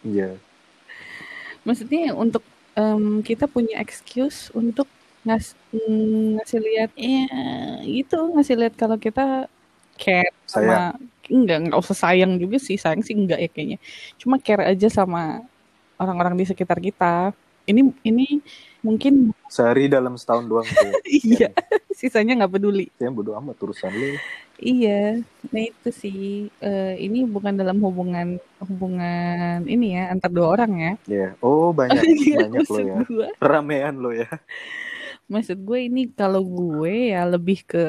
Iya. 0.00 0.40
Maksudnya 1.60 2.16
untuk 2.16 2.40
em, 2.72 3.20
kita 3.20 3.52
punya 3.52 3.76
excuse 3.84 4.48
untuk 4.56 4.88
ngas 5.26 5.58
mm, 5.74 6.38
ngasih 6.38 6.60
lihat 6.62 6.90
ya 6.94 7.26
gitu 7.82 8.18
ngasih 8.38 8.54
lihat 8.54 8.74
kalau 8.78 8.94
kita 8.94 9.50
care 9.98 10.30
sama 10.46 10.94
enggak 11.26 11.58
nggak 11.66 11.80
usah 11.82 11.96
sayang 11.96 12.38
juga 12.38 12.62
sih 12.62 12.78
sayang 12.78 13.02
sih 13.02 13.16
enggak 13.16 13.42
ya 13.42 13.48
kayaknya. 13.50 13.78
Cuma 14.20 14.38
care 14.38 14.62
aja 14.70 14.86
sama 14.86 15.42
orang-orang 15.98 16.38
di 16.38 16.44
sekitar 16.46 16.78
kita. 16.78 17.34
Ini 17.66 17.82
ini 18.06 18.38
mungkin 18.78 19.34
sehari 19.50 19.90
dalam 19.90 20.14
setahun 20.14 20.46
doang 20.46 20.62
tuh 20.62 20.94
iya 21.26 21.50
sisanya 21.90 22.38
nggak 22.38 22.52
peduli. 22.54 22.86
Ya 23.02 23.10
bodo 23.10 23.34
amat 23.34 23.58
urusan 23.58 23.90
lu. 23.90 24.14
Iya 24.62 25.26
nah 25.50 25.62
itu 25.66 25.90
sih. 25.90 26.46
Eh, 26.62 26.94
ini 27.02 27.26
bukan 27.26 27.58
dalam 27.58 27.82
hubungan 27.82 28.38
hubungan 28.62 29.66
ini 29.66 29.98
ya 29.98 30.14
antar 30.14 30.30
dua 30.30 30.54
orang 30.54 30.72
ya. 30.78 30.92
Ya 31.10 31.28
oh 31.42 31.74
banyak 31.74 31.98
banyak 32.46 32.62
lo 32.70 32.78
ya. 32.78 32.96
ramean 33.42 33.98
lo 33.98 34.14
ya 34.14 34.30
maksud 35.26 35.58
gue 35.58 35.78
ini 35.84 36.06
kalau 36.10 36.38
gue 36.40 37.10
ya 37.10 37.26
lebih 37.26 37.66
ke 37.66 37.82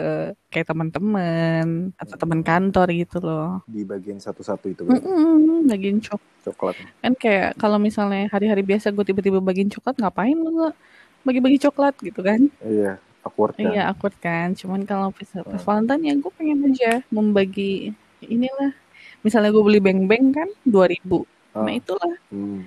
kayak 0.50 0.68
teman-teman 0.68 1.94
atau 1.94 2.16
teman 2.18 2.42
kantor 2.42 2.88
gitu 2.92 3.18
loh. 3.22 3.62
Di 3.66 3.86
bagian 3.86 4.18
satu-satu 4.18 4.66
itu 4.68 4.82
berarti 4.84 5.06
Mm-mm, 5.06 5.70
bagiin 5.70 6.02
cok 6.02 6.22
coklat. 6.50 6.76
kan 7.00 7.14
kayak 7.14 7.54
kalau 7.56 7.78
misalnya 7.78 8.26
hari-hari 8.28 8.64
biasa 8.64 8.90
gue 8.90 9.06
tiba-tiba 9.06 9.38
bagiin 9.38 9.70
coklat 9.70 10.02
ngapain 10.02 10.34
lu 10.34 10.74
bagi-bagi 11.22 11.62
coklat 11.62 11.94
gitu 12.02 12.24
kan? 12.24 12.50
Iya 12.60 12.98
awkward 13.22 13.54
kan? 13.54 13.70
Iya 13.70 13.82
awkward 13.92 14.16
kan? 14.18 14.48
Cuman 14.56 14.82
kalau 14.84 15.14
pas, 15.14 15.30
pas. 15.30 15.62
Valentine 15.62 16.04
ya 16.04 16.14
gue 16.18 16.32
pengen 16.34 16.60
aja 16.68 16.92
membagi 17.10 17.94
inilah. 18.24 18.74
Misalnya 19.22 19.54
gue 19.54 19.62
beli 19.62 19.78
beng-beng 19.78 20.34
kan 20.34 20.50
2000 20.64 21.22
nah 21.54 21.66
Ah, 21.66 21.74
itulah. 21.74 22.16
Hmm. 22.30 22.66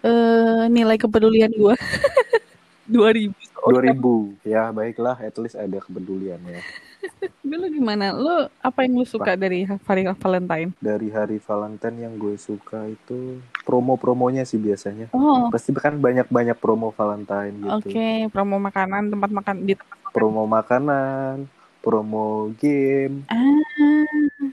eh 0.00 0.64
nilai 0.72 0.96
kepedulian 0.96 1.52
gue 1.52 1.74
2000 2.88 3.48
dua 3.68 3.80
ribu. 3.84 4.32
Ya 4.46 4.70
baiklah 4.72 5.16
at 5.20 5.36
least 5.36 5.58
ada 5.58 5.78
kepedulian 5.82 6.40
ya. 6.40 6.60
Dulu 7.48 7.66
gimana? 7.70 8.14
Lu 8.14 8.48
apa 8.62 8.84
yang 8.84 9.02
lu 9.02 9.06
suka 9.06 9.34
dari 9.34 9.66
hari 9.66 10.02
Valentine? 10.18 10.70
dari 10.78 11.08
hari 11.10 11.38
Valentine 11.42 11.96
yang 12.08 12.14
gue 12.18 12.34
suka 12.38 12.88
itu 12.88 13.38
promo-promonya 13.62 14.42
sih 14.48 14.58
biasanya. 14.58 15.10
Oh, 15.14 15.50
pasti 15.52 15.74
kan 15.74 15.98
banyak-banyak 15.98 16.56
promo 16.58 16.90
Valentine 16.94 17.54
oke. 17.68 17.88
gitu 17.88 18.30
Promo 18.32 18.56
makanan, 18.58 19.12
tempat 19.12 19.30
makan 19.30 19.56
di 19.66 19.74
tempat 19.76 19.98
promo 20.10 20.42
makanan 20.48 21.46
promo 21.78 22.50
game. 22.58 23.24
Ah, 23.30 24.04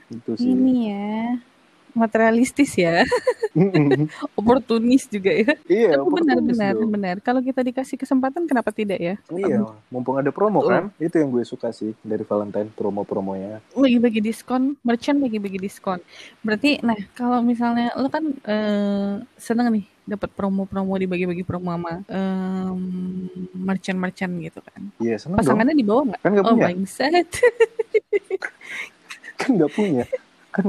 itu 0.08 0.32
sih. 0.38 0.54
ini 0.54 0.94
ya. 0.94 1.20
Materialistis 1.96 2.76
ya. 2.76 3.02
Oportunis 4.38 5.08
juga 5.08 5.32
ya. 5.32 5.52
iya 5.66 5.96
Tapi 5.96 6.10
benar 6.12 6.38
benar 6.40 6.72
dong. 6.74 6.90
benar. 6.92 7.16
Kalau 7.18 7.40
kita 7.40 7.60
dikasih 7.60 7.96
kesempatan 7.96 8.44
kenapa 8.44 8.68
tidak 8.70 9.00
ya? 9.00 9.14
iya 9.32 9.64
mumpung 9.88 10.16
ada 10.16 10.28
promo 10.28 10.60
Betul. 10.60 10.70
kan 10.70 10.84
itu 10.98 11.16
yang 11.16 11.30
gue 11.30 11.42
suka 11.42 11.72
sih 11.72 11.96
dari 12.00 12.20
Valentine 12.22 12.68
promo-promonya 12.70 13.64
Bagi-bagi 13.72 14.20
diskon, 14.20 14.76
merchant 14.82 15.18
bagi-bagi 15.18 15.56
diskon. 15.56 15.98
Berarti 16.40 16.78
nah, 16.80 16.96
kalau 17.12 17.40
misalnya 17.40 17.90
lu 17.96 18.08
kan 18.08 18.24
eh, 18.44 19.12
seneng 19.36 19.72
nih 19.72 19.84
dapat 20.06 20.30
promo-promo 20.30 20.94
dibagi-bagi 20.94 21.42
promo 21.42 21.66
sama 21.68 21.98
em, 22.06 22.78
merchant-merchant 23.56 24.32
gitu 24.38 24.60
kan. 24.62 24.80
iya 24.98 25.16
seneng 25.16 25.34
dong 25.34 25.42
Pasangannya 25.42 25.74
dibawa 25.74 26.00
nggak? 26.06 26.20
kan 26.20 26.30
nggak 26.30 26.44
Oh, 26.44 26.52
punya 26.52 26.66
bangsat. 26.68 27.26
kan 29.40 29.50
nggak 29.52 29.72
punya 29.72 30.04
kan 30.50 30.66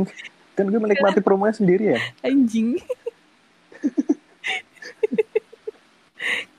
kan 0.57 0.65
gue 0.65 0.81
menikmati 0.81 1.21
promonya 1.21 1.53
sendiri 1.53 1.93
ya? 1.93 2.01
Anjing. 2.25 2.81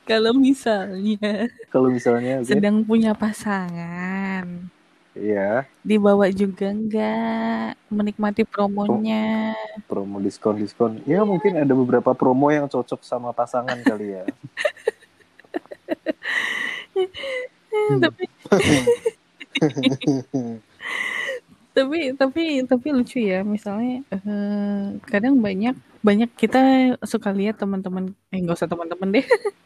Kalau 0.09 0.33
misalnya 0.33 1.53
kalau 1.69 1.93
misalnya 1.93 2.41
oke. 2.41 2.49
sedang 2.49 2.81
punya 2.81 3.13
pasangan, 3.13 4.49
iya. 5.13 5.69
dibawa 5.85 6.33
juga 6.33 6.73
nggak 6.73 7.77
menikmati 7.93 8.49
promonya. 8.49 9.53
promo 9.85 10.17
diskon 10.17 10.65
diskon 10.65 11.05
ya 11.05 11.29
mungkin 11.29 11.61
ada 11.61 11.77
beberapa 11.77 12.17
promo 12.17 12.49
yang 12.49 12.73
cocok 12.73 13.05
sama 13.05 13.37
pasangan 13.37 13.77
kali 13.85 14.17
ya. 14.17 14.25
Tapi 18.09 18.25
tapi 21.79 21.99
tapi 22.21 22.43
tapi 22.71 22.87
lucu 22.97 23.19
ya. 23.33 23.39
Misalnya 23.55 24.03
eh, 24.15 24.83
kadang 25.11 25.35
banyak 25.47 25.75
banyak 26.07 26.31
kita 26.39 26.59
suka 27.13 27.31
lihat 27.35 27.59
teman-teman 27.63 28.15
eh 28.31 28.39
nggak 28.43 28.57
usah 28.59 28.71
teman-teman 28.71 29.09
deh. 29.19 29.27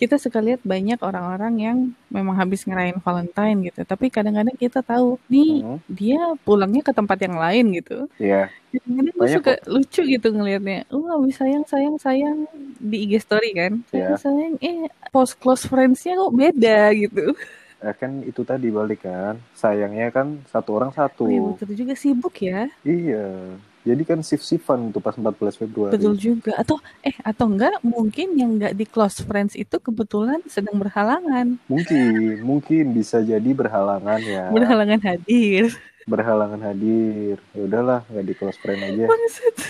Kita 0.00 0.16
suka 0.16 0.40
lihat 0.40 0.64
banyak 0.64 0.96
orang-orang 1.04 1.54
yang 1.60 1.78
memang 2.08 2.32
habis 2.40 2.64
ngerayain 2.64 3.00
Valentine 3.04 3.58
gitu. 3.68 3.80
Tapi 3.84 4.08
kadang-kadang 4.08 4.56
kita 4.56 4.80
tahu 4.80 5.20
nih 5.28 5.60
Hmm, 5.60 5.78
dia 5.92 6.20
pulangnya 6.40 6.80
ke 6.80 6.92
tempat 6.96 7.18
yang 7.20 7.36
lain 7.36 7.64
gitu. 7.76 8.08
Iya. 8.16 8.48
Kadang-kadang 8.72 9.14
gue 9.20 9.28
Banyak 9.28 9.36
suka 9.36 9.52
lucu 9.68 10.00
gitu 10.08 10.28
ngelihatnya. 10.32 10.88
Wah 10.88 11.20
habis 11.20 11.36
sayang 11.36 11.64
sayang 11.68 11.96
sayang 12.00 12.38
di 12.80 12.96
IG 13.04 13.12
story 13.20 13.50
kan. 13.52 13.72
Iya. 13.92 14.16
sayang 14.16 14.56
eh 14.64 14.88
post 15.12 15.36
close 15.36 15.68
friends-nya 15.68 16.16
kok 16.16 16.32
beda 16.32 16.78
gitu 16.96 17.36
Eh, 17.80 17.96
kan 17.96 18.20
itu 18.20 18.44
tadi 18.44 18.68
balik 18.68 19.02
kan 19.02 19.40
sayangnya 19.56 20.12
kan 20.12 20.38
satu 20.46 20.76
orang 20.76 20.92
satu 20.92 21.24
oh 21.24 21.26
iya 21.26 21.40
betul 21.56 21.72
juga 21.72 21.94
sibuk 21.96 22.36
ya 22.36 22.68
iya 22.84 23.56
jadi 23.80 24.02
kan 24.04 24.20
shift 24.20 24.44
shiftan 24.44 24.92
tuh 24.92 25.00
pas 25.00 25.16
14 25.16 25.56
Februari 25.56 25.96
Betul 25.96 26.12
juga. 26.14 26.52
Atau 26.52 26.76
eh 27.00 27.16
atau 27.24 27.48
enggak 27.48 27.80
mungkin 27.80 28.36
yang 28.36 28.54
enggak 28.54 28.76
di 28.76 28.84
close 28.84 29.24
friends 29.24 29.56
itu 29.56 29.80
kebetulan 29.80 30.36
sedang 30.44 30.76
berhalangan. 30.76 31.56
mungkin 31.64 32.44
mungkin 32.44 32.92
bisa 32.92 33.24
jadi 33.24 33.50
berhalangan 33.50 34.20
ya 34.20 34.52
Berhalangan 34.52 35.00
hadir. 35.00 35.72
berhalangan 36.04 36.60
hadir 36.60 37.36
ya 37.52 37.60
udahlah 37.64 38.00
nggak 38.04 38.24
di 38.26 38.34
close 38.34 38.58
friend 38.60 38.80
aja 38.82 39.04
Bangsat. 39.06 39.56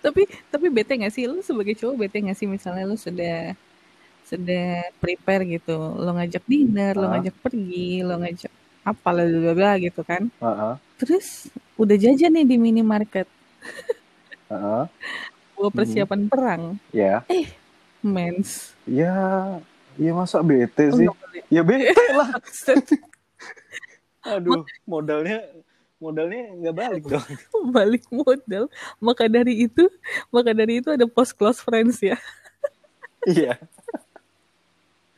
tapi 0.00 0.22
tapi 0.48 0.66
bete 0.70 0.96
gak 0.96 1.10
sih 1.10 1.26
lu 1.26 1.40
sebagai 1.40 1.74
cowok 1.74 1.94
bete 1.98 2.22
gak 2.22 2.34
sih 2.34 2.46
misalnya 2.46 2.84
lu 2.84 2.94
sudah 2.94 3.54
sudah 4.30 4.86
prepare 5.02 5.42
gitu. 5.44 5.74
Lo 5.74 6.14
ngajak 6.14 6.46
dinner 6.46 6.94
lo 6.94 7.10
ngajak 7.10 7.34
pergi 7.42 8.06
lo 8.06 8.14
ngajak 8.22 8.52
apa 8.80 9.08
lah 9.10 9.24
bla 9.26 9.52
bla 9.52 9.72
gitu 9.76 10.00
kan. 10.06 10.30
Heeh, 10.30 10.74
terus 10.96 11.50
udah 11.74 11.96
jajan 11.98 12.30
nih 12.32 12.46
di 12.46 12.56
minimarket. 12.56 13.26
Buat 15.58 15.72
persiapan 15.74 16.20
perang. 16.30 16.62
Ya. 16.90 17.26
Mens. 18.00 18.72
Ya 18.88 19.12
ya 20.00 20.10
masa 20.16 20.40
bete 20.40 20.88
Oh, 20.88 20.96
sih? 20.96 21.06
boleh. 21.10 21.42
ya 21.52 21.62
bete 21.66 22.04
lah. 22.16 22.30
Aduh 24.36 24.64
modalnya 24.88 25.44
modalnya 26.00 26.42
nggak 26.56 26.74
balik 26.74 27.02
dong. 27.04 27.26
balik 27.76 28.04
modal. 28.08 28.72
Maka 28.96 29.28
dari 29.28 29.68
itu, 29.68 29.84
maka 30.32 30.56
dari 30.56 30.80
itu 30.80 30.88
ada 30.88 31.04
post 31.04 31.36
close 31.36 31.60
friends 31.60 32.00
ya. 32.00 32.16
Iya. 33.28 33.60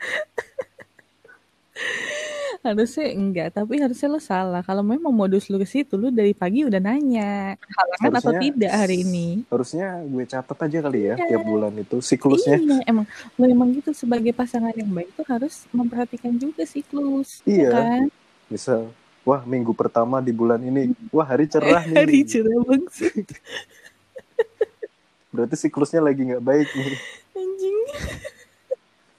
harusnya 2.62 3.10
enggak, 3.10 3.58
tapi 3.58 3.82
harusnya 3.82 4.06
lo 4.06 4.22
salah. 4.22 4.62
Kalau 4.62 4.86
memang 4.86 5.10
modus 5.10 5.50
lu 5.50 5.58
ke 5.58 5.66
situ, 5.66 5.98
lu 5.98 6.14
dari 6.14 6.30
pagi 6.30 6.62
udah 6.62 6.78
nanya 6.78 7.58
halangan 7.58 8.22
atau 8.22 8.32
tidak 8.38 8.70
hari 8.70 9.02
ini. 9.02 9.42
Harusnya 9.50 9.98
gue 10.06 10.22
catat 10.30 10.70
aja 10.70 10.78
kali 10.78 11.10
ya 11.10 11.18
Iya. 11.18 11.26
tiap 11.26 11.42
bulan 11.42 11.74
itu 11.74 11.98
siklusnya. 11.98 12.62
Iya, 12.62 12.86
emang 12.86 13.02
lo 13.34 13.44
emang 13.50 13.74
gitu 13.74 13.90
sebagai 13.90 14.30
pasangan 14.30 14.70
yang 14.78 14.94
baik 14.94 15.10
tuh 15.18 15.26
harus 15.26 15.66
memperhatikan 15.74 16.38
juga 16.38 16.62
siklus, 16.62 17.42
ya 17.42 17.50
Iya. 17.50 17.70
kan? 17.74 18.02
Misal, 18.46 18.94
wah 19.26 19.42
minggu 19.42 19.74
pertama 19.74 20.22
di 20.22 20.30
bulan 20.30 20.62
ini, 20.62 20.94
wah 21.10 21.26
hari 21.26 21.50
cerah 21.50 21.82
nih. 21.90 21.98
Hari 21.98 22.18
cerah 22.30 22.62
banget 22.62 23.10
Berarti 25.32 25.56
siklusnya 25.56 26.04
lagi 26.04 26.28
nggak 26.28 26.44
baik 26.44 26.68
nih. 26.76 26.92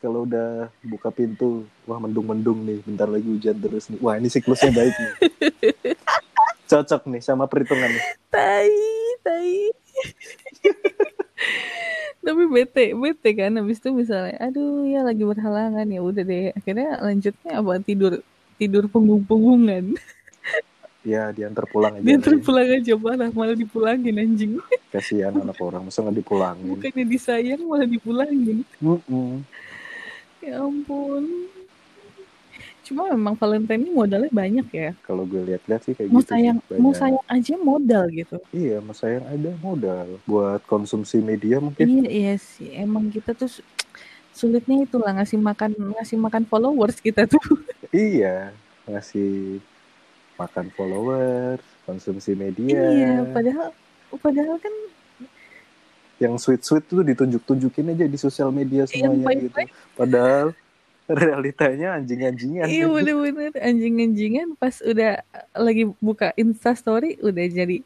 Kalau 0.03 0.27
udah 0.27 0.67
buka 0.83 1.15
pintu, 1.15 1.63
wah 1.87 1.95
mendung-mendung 1.95 2.59
nih, 2.67 2.83
bentar 2.83 3.07
lagi 3.07 3.23
hujan 3.23 3.55
terus 3.55 3.87
nih. 3.87 4.03
Wah 4.03 4.19
ini 4.19 4.27
siklusnya 4.27 4.75
baik 4.75 4.91
nih. 4.91 5.13
Cocok 6.75 7.07
nih 7.07 7.23
sama 7.23 7.47
perhitungan 7.47 7.87
nih. 7.87 8.03
Tai, 8.27 8.75
tai. 9.23 9.71
Tapi 12.19 12.43
bete, 12.51 12.91
bete 12.99 13.29
kan 13.31 13.55
habis 13.55 13.79
itu 13.79 13.95
misalnya, 13.95 14.35
aduh 14.43 14.83
ya 14.83 15.07
lagi 15.07 15.23
berhalangan 15.23 15.87
ya 15.87 16.03
udah 16.03 16.23
deh. 16.27 16.51
Akhirnya 16.51 16.99
lanjutnya 16.99 17.51
apa 17.63 17.79
tidur 17.79 18.19
tidur 18.59 18.91
punggung-punggungan. 18.91 19.95
Ya 21.03 21.31
diantar 21.31 21.63
pulang 21.71 21.99
aja. 21.99 22.03
Dia 22.03 22.15
nih. 22.15 22.23
terpulang 22.27 22.67
aja 22.79 22.93
parah, 22.99 23.31
malah 23.31 23.55
dipulangin 23.55 24.15
anjing. 24.19 24.59
Kasihan 24.91 25.35
anak 25.35 25.59
orang, 25.63 25.87
masa 25.87 25.99
nggak 25.99 26.15
dipulangin. 26.19 26.75
Bukannya 26.75 27.05
disayang 27.07 27.63
malah 27.67 27.87
dipulangin. 27.87 28.67
Mm-mm. 28.83 29.43
Ya 30.43 30.59
ampun. 30.59 31.23
Cuma 32.83 33.07
memang 33.07 33.39
Valentine 33.39 33.79
ini 33.79 33.91
modalnya 33.95 34.27
banyak 34.27 34.67
ya. 34.75 34.91
Kalau 35.07 35.23
gue 35.23 35.39
lihat-lihat 35.39 35.81
sih 35.87 35.95
kayak 35.95 36.11
Mau 36.11 36.19
gitu. 36.19 36.35
sih, 36.35 36.35
sayang, 36.35 36.57
banyak. 36.67 36.81
mau 36.83 36.91
sayang 36.91 37.23
aja 37.31 37.55
modal 37.55 38.03
gitu. 38.11 38.37
Iya, 38.51 38.77
mas 38.83 38.99
sayang 38.99 39.23
ada 39.23 39.51
modal 39.63 40.19
buat 40.27 40.59
konsumsi 40.67 41.23
media 41.23 41.63
mungkin. 41.63 41.87
Iya, 41.87 42.07
iya 42.11 42.35
sih. 42.35 42.75
Emang 42.75 43.07
kita 43.07 43.31
tuh 43.31 43.47
su- 43.47 43.65
sulitnya 44.35 44.83
itulah 44.83 45.15
ngasih 45.15 45.39
makan 45.39 45.71
ngasih 45.95 46.19
makan 46.19 46.43
followers 46.43 46.99
kita 46.99 47.23
tuh. 47.23 47.39
Iya, 47.93 48.49
ngasih 48.89 49.61
makan 50.33 50.73
followers, 50.73 51.61
konsumsi 51.85 52.33
media. 52.33 52.73
Iya, 52.73 53.29
padahal 53.29 53.69
padahal 54.17 54.57
kan 54.57 54.73
Yang 56.17 56.33
sweet-sweet 56.39 56.85
tuh 56.85 57.01
ditunjuk-tunjukin 57.03 57.89
aja 57.89 58.05
di 58.05 58.17
sosial 58.17 58.49
media 58.49 58.85
Yang 58.85 58.91
semuanya 58.93 59.17
gitu. 59.17 59.27
baik-baik. 59.49 59.69
Padahal 59.93 60.45
realitanya 61.21 61.87
anjing-anjingan. 61.93 62.65
iya 62.65 62.85
gitu. 62.85 62.95
bener-bener 62.95 63.51
anjing-anjingan 63.53 64.55
pas 64.55 64.79
udah 64.79 65.19
lagi 65.53 65.91
buka 65.99 66.31
Insta 66.33 66.71
story 66.73 67.19
udah 67.19 67.43
jadi 67.43 67.83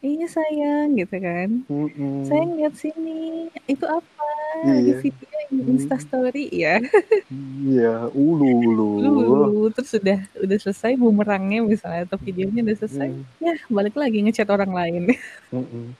iya 0.00 0.26
sayang 0.26 0.96
gitu 0.96 1.16
kan. 1.16 1.48
Mm-mm. 1.66 2.24
Sayang 2.24 2.56
lihat 2.56 2.74
sini. 2.74 3.48
Itu 3.64 3.84
apa? 3.84 4.28
Di 4.64 4.80
Iya. 4.80 4.94
video 5.00 5.28
Hmm. 5.44 5.70
Insta 5.70 6.00
story 6.00 6.48
ya. 6.50 6.80
Iya, 7.62 8.08
ulu 8.10 8.48
ulu. 8.64 8.90
Lu 9.44 9.68
terus 9.70 9.92
udah 9.94 10.18
udah 10.34 10.58
selesai 10.58 10.96
bumerangnya 10.96 11.62
misalnya 11.62 12.04
atau 12.04 12.16
videonya 12.16 12.64
udah 12.64 12.76
selesai. 12.80 13.08
Mm, 13.08 13.22
Ya, 13.38 13.54
balik 13.68 13.94
lagi 13.94 14.18
ngechat 14.18 14.48
orang 14.48 14.72
lain. 14.72 15.02
mm-mm. 15.54 15.94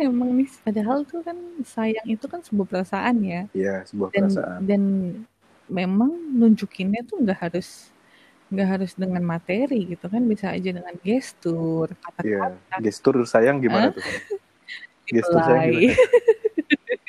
Emang 0.00 0.32
nih 0.34 0.48
padahal 0.64 1.04
tuh 1.04 1.20
kan 1.20 1.36
sayang 1.62 2.06
itu 2.08 2.24
kan 2.26 2.40
sebuah 2.40 2.66
perasaan 2.66 3.16
ya. 3.22 3.42
Iya, 3.52 3.84
sebuah 3.86 4.08
dan 4.10 4.24
perasaan. 4.26 4.60
dan 4.64 4.82
memang 5.70 6.10
nunjukinnya 6.34 7.06
tuh 7.06 7.22
nggak 7.22 7.38
harus 7.46 7.92
nggak 8.50 8.66
harus 8.66 8.92
dengan 8.98 9.22
materi 9.22 9.86
gitu 9.94 10.10
kan 10.10 10.26
bisa 10.26 10.50
aja 10.50 10.74
dengan 10.74 10.90
gestur 11.06 11.86
Iya, 12.26 12.50
kata-kata 12.50 12.82
gestur 12.82 13.14
sayang 13.22 13.62
gimana 13.62 13.94
tuh? 13.94 14.02
Gestur 15.10 15.42
sayang 15.42 15.70
gimana? 15.70 15.94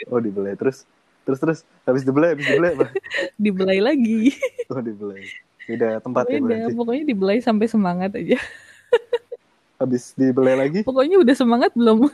Oh, 0.09 0.19
dibelai 0.21 0.53
terus 0.57 0.85
terus 1.21 1.37
terus 1.41 1.59
habis 1.85 2.01
dibelai 2.05 2.33
habis 2.33 2.45
dibelai 2.49 2.71
apa? 2.77 2.85
dibelai 3.45 3.79
lagi 3.81 4.33
Oh, 4.71 4.81
dibelai. 4.81 5.21
Beda 5.69 5.97
tempat 6.01 6.25
ya 6.25 6.37
Beda, 6.37 6.41
berarti. 6.41 6.73
pokoknya 6.77 7.03
dibelai 7.05 7.37
sampai 7.41 7.67
semangat 7.69 8.11
aja 8.17 8.37
Habis 9.81 10.13
dibelai 10.13 10.53
lagi. 10.57 10.81
pokoknya 10.85 11.17
udah 11.21 11.35
semangat 11.37 11.71
belum 11.73 12.05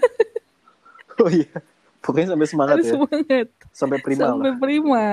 Oh 1.24 1.32
iya. 1.32 1.50
Pokoknya 1.98 2.38
sampai 2.38 2.48
semangat 2.48 2.76
harus 2.78 2.88
ya. 2.88 2.94
semangat 2.94 3.48
Sampai 3.74 3.98
prima 4.00 4.22
sampai 4.30 4.52
lah. 4.54 4.58
prima 4.62 5.06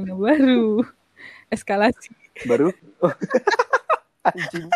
nah, 0.00 0.14
baru 0.14 0.86
eskalasi 1.50 2.14
Baru 2.46 2.70
oh. 3.02 3.14
anjing. 4.30 4.68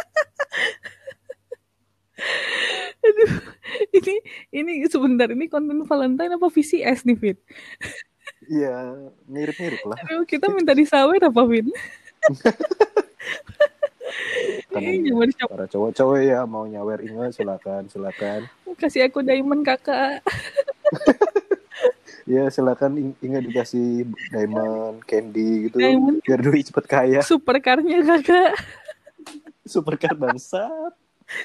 ini 3.94 4.14
ini 4.50 4.72
sebentar 4.88 5.30
ini 5.30 5.46
konten 5.46 5.84
Valentine 5.84 6.34
apa 6.34 6.46
VCS 6.48 7.06
nih 7.06 7.16
Fit 7.16 7.38
Iya, 8.44 9.08
mirip-mirip 9.24 9.80
lah. 9.88 9.96
Aduh, 10.04 10.28
kita 10.28 10.52
minta 10.52 10.76
disawer 10.76 11.20
apa 11.20 11.42
Fit 11.46 11.64
Karena 14.68 14.90
dicop- 15.00 15.48
para 15.48 15.66
cowok-cowok 15.66 16.18
ya 16.20 16.44
mau 16.44 16.66
nyawer 16.66 17.00
ingat 17.04 17.32
silakan, 17.32 17.87
silakan. 17.88 18.44
kasih 18.74 19.06
aku 19.06 19.22
diamond 19.22 19.62
kakak 19.62 20.18
Ya 22.25 22.49
silakan 22.49 22.97
ing- 22.97 23.18
ingat 23.20 23.44
dikasih 23.44 24.09
diamond, 24.33 25.05
candy 25.05 25.68
gitu. 25.68 25.77
Diamond. 25.77 26.25
Biar 26.25 26.40
duit 26.40 26.64
cepet 26.64 26.85
kaya. 26.88 27.20
supercarnya 27.20 28.01
kakak 28.01 28.57
Supercar 29.64 30.16
bangsat. 30.16 30.92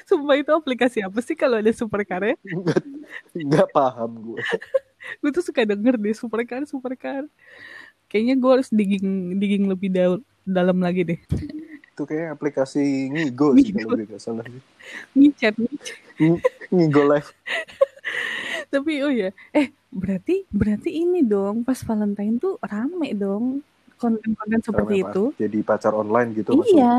Sumpah 0.04 0.36
itu 0.36 0.52
aplikasi 0.52 1.00
apa 1.00 1.20
sih 1.24 1.32
kalau 1.32 1.56
ada 1.56 1.72
supercar 1.72 2.20
ya? 2.20 2.36
Enggak, 2.44 2.84
enggak 3.32 3.68
paham 3.72 4.10
gue. 4.20 4.40
Gue 5.24 5.30
tuh 5.32 5.40
suka 5.40 5.64
denger 5.64 5.96
deh 5.96 6.12
supercar, 6.12 6.60
supercar. 6.68 7.24
Kayaknya 8.08 8.34
gue 8.36 8.50
harus 8.52 8.68
digging, 8.68 9.40
digging 9.40 9.64
lebih 9.68 9.88
dal- 9.88 10.24
dalam 10.44 10.80
lagi 10.84 11.04
deh. 11.08 11.20
Itu 11.96 12.04
kayak 12.04 12.36
aplikasi 12.36 13.08
Ngigo 13.08 13.56
sih 13.56 13.72
kalau 13.72 13.96
gue 13.96 14.04
nggak 14.04 14.20
salah. 14.20 14.44
Ngichat, 15.16 15.56
ngichat. 15.56 15.96
Ng- 16.20 16.44
Ngigo 16.72 17.02
Live. 17.08 17.32
Tapi 18.70 18.92
oh 19.02 19.10
ya, 19.10 19.30
eh 19.50 19.74
berarti 19.90 20.46
berarti 20.48 20.90
ini 20.94 21.26
dong 21.26 21.66
pas 21.66 21.78
Valentine 21.82 22.38
tuh 22.38 22.54
rame 22.62 23.10
dong 23.12 23.66
konten-konten 23.98 24.60
seperti 24.62 25.02
Rame, 25.02 25.10
itu. 25.10 25.24
Jadi 25.36 25.58
pacar 25.60 25.92
online 25.92 26.28
gitu 26.32 26.54
maksudnya. 26.54 26.74
Iya, 26.74 26.96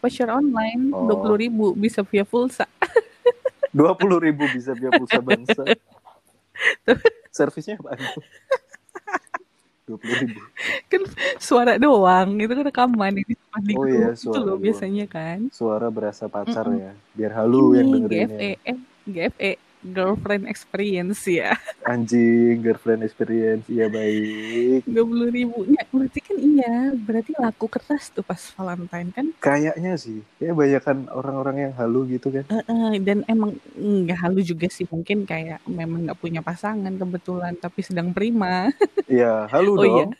pacar 0.00 0.28
online 0.32 0.82
Oh. 0.90 1.06
dua 1.06 1.16
puluh 1.20 1.36
ribu 1.36 1.66
bisa 1.76 2.00
via 2.02 2.24
pulsa. 2.24 2.64
Dua 3.70 3.94
puluh 3.94 4.18
ribu 4.18 4.50
bisa 4.50 4.74
via 4.74 4.90
pulsa 4.90 5.22
bangsa. 5.22 5.62
Servisnya 7.30 7.78
apa? 7.78 7.94
Dua 9.86 9.94
puluh 9.94 10.16
ribu. 10.18 10.42
Kan 10.90 11.06
suara 11.38 11.78
doang, 11.78 12.34
itu 12.34 12.50
kan 12.50 12.66
rekaman 12.66 13.14
ini 13.14 13.30
di 13.30 13.74
Oh 13.78 13.86
iya, 13.86 14.10
itu 14.10 14.26
suara 14.26 14.42
loh 14.42 14.58
doang. 14.58 14.62
biasanya 14.66 15.06
kan. 15.06 15.38
Suara 15.54 15.86
berasa 15.86 16.26
pacar 16.26 16.66
Mm-mm. 16.66 16.82
ya. 16.82 16.92
Biar 17.14 17.32
halu 17.38 17.78
yang 17.78 17.86
ini 17.86 17.94
dengerin 17.94 18.26
GFE, 18.26 18.50
eh 18.66 18.78
GFE 19.06 19.52
girlfriend 19.82 20.44
experience 20.44 21.24
ya. 21.24 21.56
Anjing, 21.82 22.60
girlfriend 22.60 23.00
experience. 23.00 23.64
Iya 23.66 23.88
baik. 23.88 24.84
dua 24.84 25.04
puluh 25.04 25.28
ribu 25.28 25.64
ya 25.64 25.82
berarti 25.88 26.20
kan 26.20 26.36
iya 26.36 26.74
berarti 26.92 27.32
laku 27.34 27.66
keras 27.66 28.08
tuh 28.08 28.20
pas 28.20 28.36
Valentine 28.52 29.08
kan 29.10 29.26
Kayaknya 29.38 29.96
sih. 29.96 30.20
Ya 30.36 30.52
banyak 30.52 30.82
kan 30.84 31.08
orang-orang 31.08 31.68
yang 31.68 31.72
halu 31.74 32.04
gitu 32.08 32.28
kan. 32.28 32.44
Eh, 32.46 33.00
dan 33.00 33.24
emang 33.24 33.56
nggak 33.74 34.18
halu 34.20 34.40
juga 34.40 34.68
sih 34.68 34.84
mungkin 34.86 35.24
kayak 35.24 35.64
memang 35.64 36.08
nggak 36.08 36.20
punya 36.20 36.40
pasangan 36.40 36.92
kebetulan 36.92 37.56
tapi 37.56 37.80
sedang 37.80 38.12
prima 38.12 38.68
Iya, 39.04 39.48
halu 39.48 39.74
Oh 39.74 39.82
iya. 39.82 40.04
dong. 40.06 40.10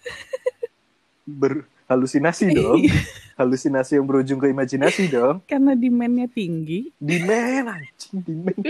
Berhalusinasi 1.27 2.45
dong. 2.51 2.81
Halusinasi 3.41 3.97
yang 3.97 4.05
berujung 4.05 4.37
ke 4.37 4.47
imajinasi 4.47 5.09
dong. 5.09 5.41
karena 5.51 5.73
demandnya 5.73 6.29
tinggi 6.29 6.93
Demand 6.95 7.73
anjing, 7.75 8.21
demand. 8.21 8.61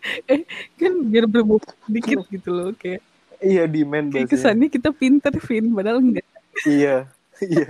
kan 0.78 0.92
biar 1.04 1.24
berbobot 1.24 1.66
dikit 1.84 2.22
gitu 2.24 2.50
loh 2.50 2.70
kayak 2.72 3.02
Iya, 3.36 3.66
demand 3.66 4.08
kayak 4.08 4.24
bahasanya. 4.24 4.54
kesannya 4.54 4.68
kita 4.68 4.88
pinter 4.90 5.34
Vin 5.36 5.66
padahal 5.68 5.98
enggak 5.98 6.24
Iya, 6.62 7.10
iya. 7.42 7.68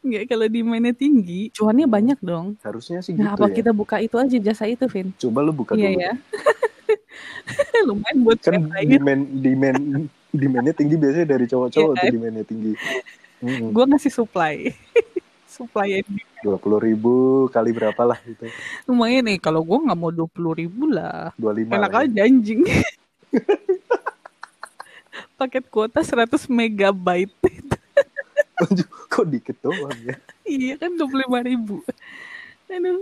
enggak 0.00 0.24
kalau 0.26 0.46
demandnya 0.46 0.94
tinggi 0.94 1.50
cuannya 1.50 1.84
banyak 1.84 2.18
dong 2.18 2.54
Harusnya 2.62 2.98
sih 2.98 3.12
gitu 3.12 3.20
nah 3.20 3.34
apa 3.34 3.50
ya. 3.50 3.54
kita 3.54 3.70
buka 3.70 3.98
itu 3.98 4.14
aja 4.14 4.36
jasa 4.40 4.64
itu 4.64 4.86
Vin 4.86 5.10
Coba 5.12 5.42
lu 5.42 5.52
buka 5.52 5.74
iya 5.74 5.90
dulu. 5.90 6.00
ya 6.00 6.12
lumayan 7.86 8.18
buat 8.22 8.38
Kan 8.40 8.70
lain 8.70 8.88
demand 8.88 9.22
demand 9.36 9.78
demandnya 10.30 10.72
tinggi 10.72 10.94
biasanya 10.94 11.28
dari 11.28 11.44
cowok-cowok 11.44 11.74
Iya 11.88 11.98
tuh 11.98 12.06
kan? 12.06 12.14
demandnya 12.14 12.44
tinggi. 12.44 12.72
Mm-mm. 13.36 13.68
gue 13.68 13.84
ngasih 13.86 14.12
supply 14.14 14.72
supply 15.56 16.04
and 16.04 16.20
dua 16.44 16.60
puluh 16.60 16.76
ribu 16.76 17.12
kali 17.48 17.72
berapa 17.72 18.02
lah 18.04 18.20
gitu. 18.22 18.44
Lumayan 18.84 19.24
nih 19.24 19.40
kalau 19.40 19.64
gue 19.64 19.78
nggak 19.88 19.98
mau 19.98 20.12
dua 20.12 20.28
puluh 20.28 20.52
ribu 20.52 20.84
lah. 20.92 21.32
dua 21.40 21.56
lima 21.56 21.80
enak 21.80 22.04
aja 22.04 22.20
anjing. 22.28 22.60
Paket 25.40 25.68
kuota 25.68 26.00
100 26.00 26.48
megabyte. 26.48 27.32
Kok 29.08 29.26
dikit 29.28 29.56
doang 29.60 29.92
ya? 30.04 30.16
Iya 30.44 30.76
kan 30.76 30.92
dua 30.96 31.08
puluh 31.08 31.24
lima 31.24 31.40
ribu. 31.40 31.80
Aduh 32.68 33.00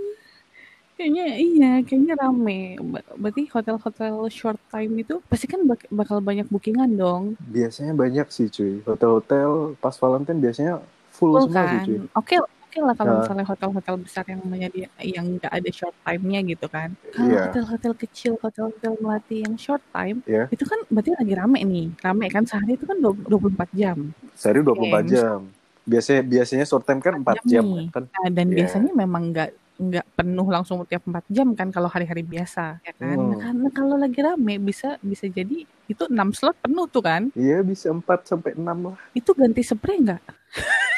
kayaknya 0.95 1.27
iya 1.38 1.73
kayaknya 1.83 2.14
rame. 2.14 2.79
Berarti 3.19 3.51
hotel-hotel 3.51 4.31
short 4.31 4.62
time 4.71 5.03
itu 5.03 5.19
pasti 5.27 5.47
kan 5.51 5.62
bak- 5.67 5.90
bakal 5.90 6.23
banyak 6.23 6.47
bookingan 6.47 6.95
dong. 6.95 7.35
Biasanya 7.51 7.95
banyak 7.95 8.31
sih 8.31 8.47
cuy. 8.47 8.83
Hotel-hotel 8.87 9.75
pas 9.79 9.95
Valentine 9.99 10.38
biasanya 10.38 10.79
full, 11.14 11.33
Full 11.38 11.46
semua 11.46 11.64
sih 11.70 11.79
kan 11.79 11.87
cuy 11.87 11.98
oke 12.18 12.35
oke 12.42 12.79
lah 12.83 12.94
kalau 12.98 13.12
Nah. 13.14 13.18
misalnya 13.22 13.46
hotel-hotel 13.46 13.94
besar 14.03 14.24
yang 14.27 14.42
menyedia 14.44 14.88
yang 14.98 15.27
nggak 15.38 15.53
ada 15.53 15.70
short 15.70 15.94
time-nya 16.03 16.40
gitu 16.42 16.66
kan 16.66 16.88
kalau 17.14 17.31
Iya. 17.31 17.42
hotel-hotel 17.46 17.92
kecil 17.94 18.33
hotel-hotel 18.42 18.92
melati 18.98 19.37
yang 19.46 19.55
short 19.57 19.83
time 19.90 20.18
Iya. 20.27 20.44
itu 20.50 20.64
kan 20.66 20.79
berarti 20.90 21.11
lagi 21.14 21.35
rame 21.38 21.59
nih 21.62 21.87
rame 22.03 22.27
kan 22.29 22.42
sehari 22.44 22.74
itu 22.74 22.85
kan 22.90 22.98
24 22.98 23.70
jam 23.72 23.98
sehari 24.35 24.61
24 24.61 25.03
Oke, 25.07 25.11
jam 25.14 25.38
biasanya 25.85 26.20
biasanya 26.24 26.64
short 26.66 26.85
time 26.85 26.98
kan 26.98 27.14
4 27.22 27.38
jam 27.46 27.62
nih. 27.62 27.87
kan 27.94 28.05
Nah, 28.11 28.29
dan 28.35 28.46
Iya. 28.50 28.57
biasanya 28.59 28.92
memang 28.96 29.22
nggak 29.31 29.50
nggak 29.74 30.06
penuh 30.14 30.46
langsung 30.46 30.87
tiap 30.87 31.02
4 31.02 31.26
jam 31.34 31.50
kan 31.58 31.74
kalau 31.74 31.90
hari-hari 31.90 32.22
biasa 32.22 32.78
ya 32.87 32.94
kan. 32.94 33.18
Hmm. 33.18 33.34
Nah, 33.34 33.38
karena 33.42 33.68
kalau 33.74 33.96
lagi 33.98 34.20
rame 34.22 34.54
bisa 34.62 35.02
bisa 35.02 35.26
jadi 35.26 35.66
itu 35.66 36.04
6 36.06 36.14
slot 36.30 36.56
penuh 36.62 36.87
tuh 36.87 37.02
kan. 37.02 37.28
iya 37.34 37.58
bisa 37.60 37.90
4 37.90 38.06
sampai 38.22 38.54
6 38.54 38.62
lah 38.62 38.96
Itu 39.12 39.34
ganti 39.34 39.66
spray 39.66 39.98
nggak? 39.98 40.22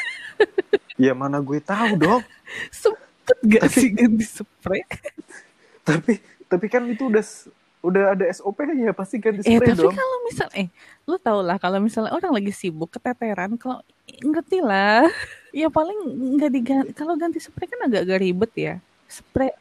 ya 1.09 1.17
mana 1.17 1.41
gue 1.41 1.61
tahu 1.65 1.97
dong 1.97 2.23
Sempet 2.69 3.39
nggak 3.41 3.65
sih 3.73 3.89
ganti 3.97 4.25
spray? 4.29 4.85
tapi 5.89 6.21
tapi 6.47 6.67
kan 6.69 6.85
itu 6.85 7.09
udah 7.09 7.25
udah 7.87 8.05
ada 8.19 8.25
SOP-nya 8.35 8.91
pasti 8.93 9.17
ganti 9.23 9.47
Eh 9.47 9.57
spray 9.57 9.73
tapi 9.73 9.89
dong 9.89 9.95
kalau 9.95 10.19
misal 10.29 10.49
eh 10.53 10.69
lu 11.09 11.17
tau 11.17 11.41
lah 11.41 11.57
kalau 11.57 11.79
misalnya 11.79 12.13
orang 12.13 12.35
lagi 12.35 12.53
sibuk 12.53 12.93
keteteran 12.93 13.57
kalau 13.57 13.81
ngerti 14.21 14.59
lah 14.61 15.07
ya 15.57 15.73
paling 15.73 15.97
nggak 16.37 16.53
diganti 16.53 16.91
kalau 16.93 17.17
ganti 17.17 17.41
spray 17.41 17.65
kan 17.65 17.89
agak-agak 17.89 18.21
ribet 18.21 18.53
ya. 18.53 18.75
Spray 19.09 19.57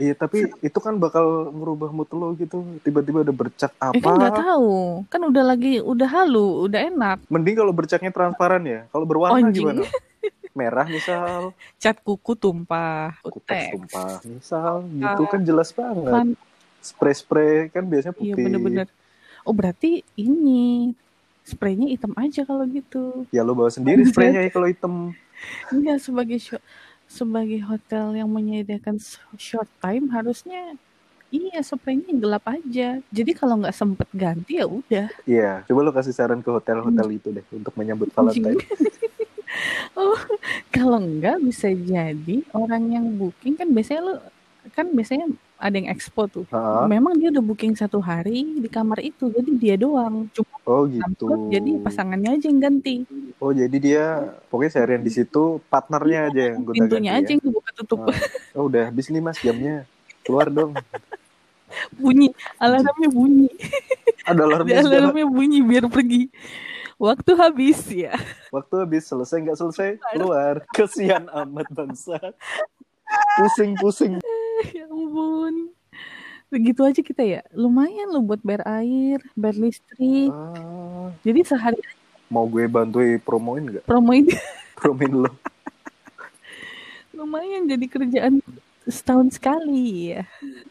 Iya 0.00 0.16
tapi 0.16 0.48
itu 0.64 0.78
kan 0.80 0.96
bakal 0.96 1.52
merubah 1.52 1.92
mood 1.92 2.08
lo 2.16 2.32
gitu. 2.32 2.64
Tiba-tiba 2.80 3.20
ada 3.20 3.36
bercak 3.36 3.68
eh 3.92 4.00
kan 4.00 4.16
nggak 4.16 4.32
apa? 4.32 4.40
tahu. 4.40 5.04
Kan 5.12 5.20
udah 5.28 5.44
lagi 5.44 5.76
udah 5.84 6.08
halu 6.08 6.64
udah 6.64 6.80
enak. 6.88 7.18
Mending 7.28 7.60
kalau 7.60 7.72
bercaknya 7.76 8.08
transparan 8.08 8.64
ya. 8.64 8.88
Kalau 8.88 9.04
berwarna 9.04 9.44
Anjing. 9.44 9.60
gimana? 9.60 9.84
Merah 10.58 10.88
misal. 10.88 11.52
Cat 11.76 12.00
kuku 12.00 12.32
tumpah. 12.32 13.12
Kutek. 13.20 13.76
Tumpah 13.76 14.24
misal. 14.24 14.88
Gitu 14.88 15.22
kan 15.28 15.40
jelas 15.44 15.68
banget. 15.76 16.12
Kan 16.16 16.28
spray-spray 16.80 17.68
kan 17.68 17.84
biasanya 17.84 18.16
iya 18.16 18.32
putih. 18.32 18.44
bener-bener. 18.48 18.88
Oh 19.44 19.52
berarti 19.52 20.00
ini 20.16 20.96
spraynya 21.44 21.92
hitam 21.92 22.16
aja 22.16 22.48
kalau 22.48 22.64
gitu. 22.72 23.28
Ya 23.28 23.44
lo 23.44 23.52
bawa 23.52 23.68
sendiri 23.68 24.00
spraynya 24.08 24.48
ya 24.48 24.48
kalau 24.48 24.64
hitam 24.64 25.12
enggak 25.72 25.98
sebagai 26.02 26.38
sebagai 27.10 27.60
hotel 27.66 28.14
yang 28.14 28.30
menyediakan 28.30 28.96
short 29.34 29.66
time 29.82 30.10
harusnya 30.14 30.78
iya 31.30 31.62
spraynya 31.62 32.10
gelap 32.14 32.44
aja. 32.46 32.98
Jadi 33.10 33.30
kalau 33.34 33.58
nggak 33.62 33.74
sempet 33.74 34.08
ganti 34.14 34.58
ya 34.58 34.66
udah. 34.66 35.06
Iya 35.26 35.62
coba 35.66 35.80
lo 35.86 35.90
kasih 35.94 36.14
saran 36.14 36.42
ke 36.42 36.50
hotel-hotel 36.50 37.06
itu 37.14 37.28
deh 37.30 37.46
untuk 37.54 37.74
menyambut 37.78 38.10
Valentine. 38.14 38.58
Oh 39.98 40.14
kalau 40.70 41.02
enggak 41.02 41.42
bisa 41.42 41.74
jadi 41.74 42.36
orang 42.54 42.84
yang 42.86 43.06
booking 43.18 43.58
kan 43.58 43.66
biasanya 43.66 44.02
lo 44.06 44.14
kan 44.70 44.86
biasanya 44.94 45.26
ada 45.60 45.76
yang 45.76 45.92
expo 45.92 46.24
tuh. 46.24 46.48
Hah? 46.48 46.88
memang 46.88 47.12
dia 47.20 47.28
udah 47.28 47.44
booking 47.44 47.76
satu 47.76 48.00
hari 48.00 48.58
di 48.58 48.68
kamar 48.72 49.04
itu 49.04 49.28
jadi 49.28 49.50
dia 49.60 49.74
doang. 49.76 50.26
Cuma 50.32 50.56
oh 50.64 50.88
gitu. 50.88 51.28
slot, 51.28 51.52
jadi 51.52 51.70
pasangannya 51.84 52.40
aja 52.40 52.46
yang 52.48 52.60
ganti. 52.64 53.04
Oh 53.36 53.52
jadi 53.52 53.76
dia 53.76 54.04
pokoknya 54.48 54.72
seharian 54.72 55.04
di 55.04 55.12
situ 55.12 55.60
partnernya 55.68 56.32
aja 56.32 56.42
yang 56.50 56.58
gonta 56.64 56.76
pintunya 56.80 57.12
aja 57.20 57.30
yang 57.36 57.44
buka 57.44 57.70
tutup. 57.76 58.08
Oh 58.56 58.66
udah 58.66 58.88
habis 58.88 59.12
nih 59.12 59.20
mas 59.20 59.38
jamnya. 59.38 59.84
Keluar 60.24 60.48
dong. 60.48 60.72
Bunyi. 62.02 62.34
Alarmnya 62.58 63.08
bunyi. 63.14 63.46
Ada 64.26 64.42
alarmnya 64.42 64.82
alarmnya 64.82 65.26
bunyi 65.30 65.62
biar 65.62 65.86
pergi. 65.86 66.26
Waktu 66.98 67.30
habis 67.38 67.86
ya. 67.86 68.18
Waktu 68.50 68.74
habis 68.74 69.06
selesai 69.06 69.38
nggak 69.38 69.54
selesai? 69.54 69.90
Keluar. 70.10 70.66
Kesian 70.74 71.30
amat 71.30 71.70
bangsa 71.70 72.18
pusing 73.38 73.72
pusing. 73.78 74.14
Ya 74.76 74.84
ampun. 75.10 75.54
Begitu 76.50 76.80
aja 76.82 77.00
kita 77.02 77.22
ya. 77.22 77.42
Lumayan 77.54 78.10
lo 78.10 78.22
buat 78.22 78.42
bayar 78.42 78.62
air 78.82 79.18
bayar 79.34 79.56
listrik. 79.58 80.30
Ah, 80.30 81.10
jadi 81.26 81.42
sehari 81.46 81.78
mau 82.30 82.46
gue 82.46 82.62
bantuin 82.70 83.18
promoin 83.18 83.62
nggak? 83.66 83.84
Promo 83.86 84.14
ini 84.14 84.30
promoin 84.78 85.26
lo. 85.26 85.30
Lumayan 87.18 87.66
jadi 87.66 87.86
kerjaan 87.90 88.38
setahun 88.86 89.34
sekali 89.34 90.14
ya. 90.14 90.22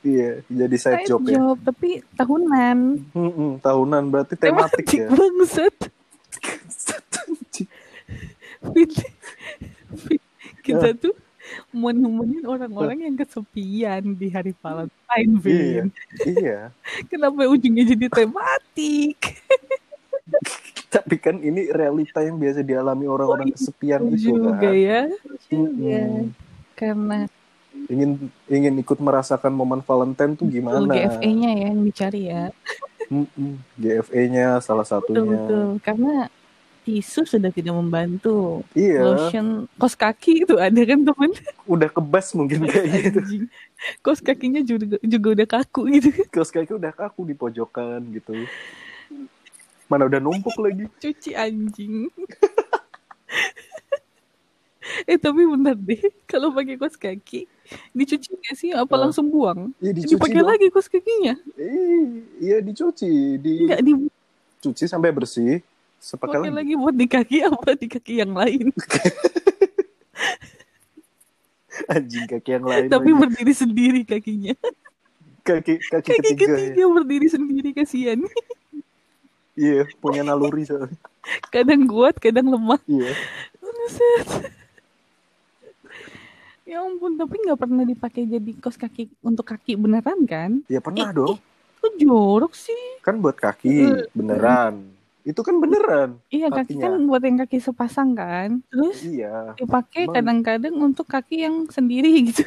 Iya 0.03 0.43
jadi 0.47 0.75
side 0.79 1.03
job 1.07 1.19
ya. 1.27 1.35
job 1.39 1.59
tapi 1.63 1.99
tahunan. 2.15 2.79
Mm-mm, 3.11 3.59
tahunan 3.59 4.03
berarti 4.07 4.39
tematik 4.39 4.87
ya. 4.87 5.07
bangsat. 5.11 5.75
Fit- 8.59 9.07
fit- 9.95 10.27
kita 10.63 10.91
tuh 10.99 11.15
mau 11.15 11.28
nemenin 11.73 12.45
orang-orang 12.49 13.05
yang 13.05 13.15
kesepian 13.15 14.17
di 14.17 14.27
hari 14.33 14.57
Valentine, 14.57 15.31
iya 15.37 15.41
Vin. 15.41 15.85
iya 16.25 16.59
Kenapa 17.11 17.45
ujungnya 17.45 17.85
jadi 17.93 18.07
tematik? 18.09 19.17
tapi 20.93 21.15
kan 21.21 21.37
ini 21.41 21.69
realita 21.69 22.25
yang 22.25 22.41
biasa 22.41 22.65
dialami 22.65 23.05
orang-orang 23.05 23.49
Oh, 23.49 23.53
kesepian 23.53 24.01
itu 24.09 24.33
juga 24.33 24.57
kan 24.57 24.73
ya. 24.73 25.01
Mm-mm. 25.53 25.77
Juga. 25.77 26.01
Karena 26.73 27.17
ingin 27.89 28.09
ingin 28.49 28.73
ikut 28.81 28.97
merasakan 28.97 29.53
momen 29.53 29.81
Valentine 29.85 30.33
tuh 30.33 30.49
gimana 30.49 30.89
GFA-nya 30.89 31.49
ya 31.53 31.67
yang 31.69 31.81
dicari 31.85 32.21
ya. 32.33 32.43
Mm-mm. 33.09 33.61
GFA-nya 33.77 34.61
salah 34.65 34.85
satunya 34.85 35.21
Betul-betul. 35.21 35.67
Karena 35.85 36.13
tisu 36.89 37.21
sudah 37.23 37.49
tidak 37.49 37.69
membantu. 37.71 38.65
iya 38.73 39.05
Lotion 39.05 39.69
kos 39.75 39.93
kaki 39.93 40.41
itu 40.41 40.57
ada 40.57 40.81
kan 40.81 41.05
temen 41.05 41.31
udah 41.63 41.85
kebas 41.87 42.33
mungkin 42.33 42.65
kayaknya 42.65 42.99
itu 43.05 43.19
Anjing. 43.19 43.43
Kos 43.99 44.19
kakinya 44.19 44.59
juga, 44.59 44.97
juga 44.99 45.27
udah 45.31 45.47
kaku 45.47 45.81
gitu. 45.93 46.09
kaos 46.33 46.49
kaki 46.49 46.73
udah 46.73 46.89
kaku 46.89 47.21
di 47.23 47.33
pojokan 47.33 48.01
gitu 48.09 48.33
mana 49.85 50.05
udah 50.05 50.17
numpuk 50.17 50.57
lagi 50.57 50.89
Cuci 51.01 51.33
anjing. 51.33 52.09
eh 55.05 55.17
tapi 55.17 55.45
bentar 55.45 55.77
deh, 55.77 56.01
kalau 56.25 56.49
pakai 56.49 56.73
kos 56.73 56.97
kaki 56.97 57.45
dicuci 57.91 58.33
nggak 58.33 58.55
sih? 58.55 58.69
Apa 58.73 58.97
Ah. 58.97 59.05
langsung 59.05 59.29
buang? 59.29 59.69
iya 59.77 59.93
dicuci 59.93 60.17
Dipakai 60.17 60.41
dong. 60.41 60.49
lagi 60.49 60.67
kos 60.69 60.89
kakinya? 60.89 61.37
Iya 62.39 62.57
dicuci 62.59 63.11
di 63.37 63.53
Enggak 63.63 63.81
dipakai 63.81 64.17
cuci 64.59 64.83
sampai 64.85 65.09
bersih 65.09 65.61
sepakai 65.99 66.47
lagi 66.47 66.55
lagi 66.55 66.73
buat 66.75 66.95
di 66.95 67.05
kaki 67.05 67.37
apa 67.43 67.69
di 67.75 67.87
kaki 67.87 68.13
yang 68.17 68.31
lain? 68.31 68.71
anjing 71.89 72.25
kaki 72.25 72.49
yang 72.51 72.65
lain 72.65 72.85
tapi 72.87 73.09
lagi. 73.09 73.19
berdiri 73.19 73.53
sendiri 73.53 74.01
kakinya. 74.03 74.55
kaki 75.41 75.79
kaki 75.81 76.07
Kaki 76.07 76.19
ketiga 76.21 76.45
ketiga 76.47 76.77
ya 76.77 76.87
berdiri 76.89 77.27
sendiri 77.27 77.69
kasihan. 77.71 78.19
iya 79.55 79.83
punya 79.97 80.21
naluri 80.21 80.63
soalnya 80.63 80.95
Kadang 81.49 81.83
kuat, 81.85 82.15
kadang 82.17 82.47
lemah. 82.47 82.79
iya 82.85 83.11
Buset. 83.59 84.27
Ya 86.63 86.79
ampun, 86.79 87.17
tapi 87.17 87.33
nggak 87.39 87.57
pernah 87.57 87.81
dipakai 87.81 88.23
jadi 88.23 88.51
kos 88.55 88.77
kaki 88.77 89.09
untuk 89.19 89.41
kaki 89.43 89.73
beneran 89.73 90.21
kan? 90.23 90.61
ya 90.65 90.77
pernah 90.79 91.09
Eh, 91.09 91.13
dong 91.13 91.37
Kok 91.79 91.93
jorok 91.95 92.53
sih? 92.53 92.99
kan 92.99 93.17
buat 93.17 93.35
kaki 93.35 94.05
beneran 94.11 94.83
itu 95.29 95.39
kan 95.39 95.55
beneran 95.55 96.17
Iya 96.27 96.49
kaki 96.49 96.73
Kakinya. 96.73 96.83
kan 96.89 97.05
buat 97.05 97.21
yang 97.21 97.37
kaki 97.39 97.57
sepasang 97.59 98.09
kan. 98.11 98.49
Terus 98.67 98.97
iya 99.03 99.53
dipakai 99.53 100.05
kadang-kadang 100.07 100.73
untuk 100.75 101.05
kaki 101.05 101.43
yang 101.43 101.65
sendiri 101.67 102.09
gitu. 102.27 102.41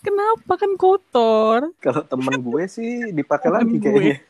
Kenapa 0.00 0.56
kan 0.56 0.74
kotor? 0.74 1.72
kalau 1.78 2.02
temen 2.02 2.34
gue 2.38 2.64
sih 2.66 2.90
dipakai 3.10 3.48
lagi 3.50 3.76
kayaknya 3.78 4.16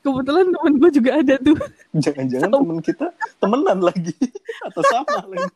Kebetulan 0.00 0.48
temen 0.48 0.72
gue 0.74 0.90
juga 0.90 1.10
ada 1.14 1.34
tuh. 1.36 1.56
jangan-jangan 1.94 2.48
Sama. 2.48 2.56
temen 2.58 2.78
kita 2.80 3.06
temenan 3.36 3.78
lagi 3.80 4.16
atau 4.66 4.80
sama 4.82 5.20
lagi 5.26 5.48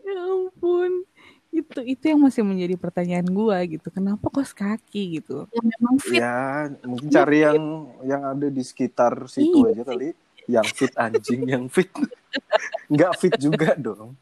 Ya 0.00 0.14
ampun. 0.16 1.04
Itu 1.48 1.80
itu 1.80 2.04
yang 2.06 2.20
masih 2.20 2.44
menjadi 2.44 2.74
pertanyaan 2.76 3.26
gue 3.26 3.78
gitu. 3.78 3.88
Kenapa 3.88 4.28
kos 4.28 4.52
kaki 4.52 5.20
gitu? 5.20 5.48
Yang 5.50 5.66
memang 5.74 5.94
fit. 5.98 6.20
ya 6.20 6.38
mungkin 6.84 7.08
cari 7.08 7.38
yang 7.42 7.60
yang 8.04 8.22
ada 8.22 8.46
di 8.46 8.62
sekitar 8.62 9.26
situ 9.26 9.64
Iya 9.64 9.72
aja 9.74 9.82
kali. 9.84 10.08
yang 10.48 10.64
fit 10.64 10.92
anjing 10.96 11.40
yang 11.44 11.64
fit. 11.68 11.90
Nggak 12.92 13.12
fit 13.20 13.34
juga 13.36 13.76
dong. 13.76 14.16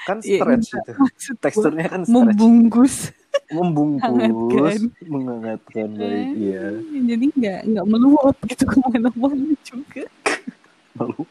Kan 0.00 0.24
Iya, 0.24 0.40
stretch 0.40 0.68
itu 0.72 0.92
teksturnya 1.38 1.86
kan 1.86 2.02
stretch. 2.02 2.14
membungkus. 2.16 2.94
Membungkus. 3.52 4.08
Hangatkan. 4.10 4.80
menghangatkan 5.06 5.88
baik 5.92 6.28
iya. 6.34 6.66
Eh, 6.72 7.02
jadi 7.04 7.24
nggak 7.30 7.60
nggak 7.68 7.86
meluap 7.86 8.36
gitu. 8.48 8.64
Ke 8.70 8.76
mana-mana 8.80 9.54
juga. 9.62 10.04
Lalu 10.98 11.22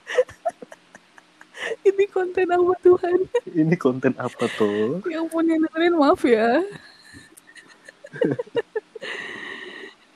ini 1.83 2.05
konten 2.07 2.47
apa 2.49 2.73
Tuhan? 2.83 3.19
Ini 3.51 3.75
konten 3.75 4.13
apa 4.15 4.45
tuh? 4.55 5.03
Ya 5.07 5.23
ampun 5.23 5.45
yang 5.47 5.61
dengerin 5.67 5.95
maaf 5.95 6.21
ya. 6.23 6.63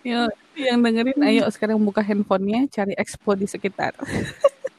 Ya 0.04 0.28
yang 0.54 0.80
dengerin 0.84 1.20
ayo 1.24 1.44
sekarang 1.50 1.80
buka 1.80 2.04
handphonenya 2.04 2.68
cari 2.68 2.94
expo 3.00 3.34
di 3.34 3.48
sekitar. 3.48 3.96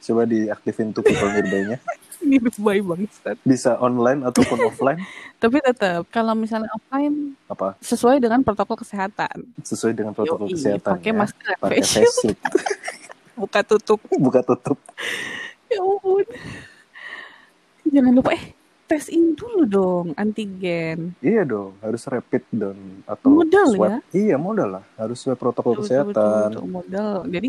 Coba 0.05 0.29
diaktifin 0.29 0.92
tuh 0.92 1.00
people 1.00 1.33
nearby-nya. 1.33 1.81
Ini 2.20 2.40
lebay 2.40 2.81
bangsat 2.81 3.37
bisa 3.44 3.77
online 3.81 4.24
ataupun 4.24 4.57
offline? 4.68 5.00
Tapi 5.40 5.61
tetap 5.61 6.09
kalau 6.09 6.33
misalnya 6.33 6.72
offline 6.72 7.37
apa? 7.48 7.77
sesuai 7.81 8.20
dengan 8.20 8.40
protokol 8.40 8.81
kesehatan. 8.81 9.44
Sesuai 9.61 9.92
dengan 9.92 10.12
protokol 10.16 10.48
Yoi, 10.48 10.57
kesehatan 10.57 10.92
pakai 11.00 11.12
ya. 11.12 11.16
masker 11.16 11.55
pakai 11.61 11.81
face 11.85 12.12
shield. 12.20 12.38
Buka 13.40 13.61
tutup. 13.66 13.98
Buka 14.14 14.40
tutup 14.40 14.79
ya 15.75 15.83
ampun. 15.83 16.25
Jangan 17.85 18.13
lupa 18.13 18.31
eh 18.33 18.45
tes 18.85 19.09
ini 19.09 19.33
dulu 19.33 19.61
dong 19.65 20.07
antigen. 20.15 21.17
Iya 21.19 21.43
dong 21.43 21.73
harus 21.81 22.05
rapid 22.05 22.45
dong 22.51 22.79
atau 23.05 23.29
Modal 23.35 23.69
swab. 23.71 23.89
ya? 23.89 23.99
iya 24.13 24.37
modal 24.37 24.69
lah. 24.73 24.85
Harus 24.95 25.19
swab 25.19 25.37
protokol 25.37 25.75
Betul, 25.75 25.85
betul, 25.85 26.05
betul, 26.05 26.13
kesehatan. 26.13 26.49
betul, 26.51 26.67
modal. 26.67 27.15
Jadi 27.27 27.49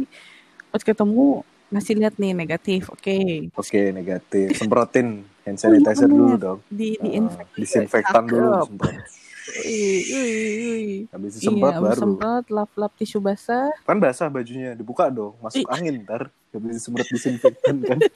pas 0.69 0.81
ketemu 0.81 1.25
masih 1.67 1.93
lihat 1.95 2.13
nih 2.15 2.31
negatif 2.31 2.87
oke. 2.87 3.17
Oke 3.51 3.81
negatif. 3.91 4.47
Semprotin 4.59 5.07
hand 5.43 5.57
Oh, 5.57 5.67
iya 5.67 5.77
sanitizer 5.77 6.07
bener. 6.07 6.17
dulu 6.17 6.35
dong. 6.37 6.59
Di 6.67 6.89
Ah, 6.91 7.01
diinfek 7.01 7.47
disinfektan 7.53 8.23
dulu 8.25 8.49
semprot 8.63 8.95
Ui, 9.45 9.77
ui, 10.09 10.33
ui. 10.65 10.85
habis 11.07 11.31
Iya, 11.31 11.39
disemprot 11.39 11.69
habis 11.71 11.85
baru 11.87 12.01
semprot 12.01 12.45
lap-lap 12.49 12.91
tisu 12.95 13.19
basah. 13.19 13.69
kan 13.81 13.97
basah 13.97 14.25
bajunya 14.27 14.73
dibuka 14.73 15.05
dong 15.07 15.37
masuk 15.39 15.61
Ih. 15.61 15.69
angin 15.71 16.01
ntar 16.01 16.21
habis 16.49 16.71
disemprot 16.75 17.05
disinfektan 17.07 17.75
kan 17.79 17.99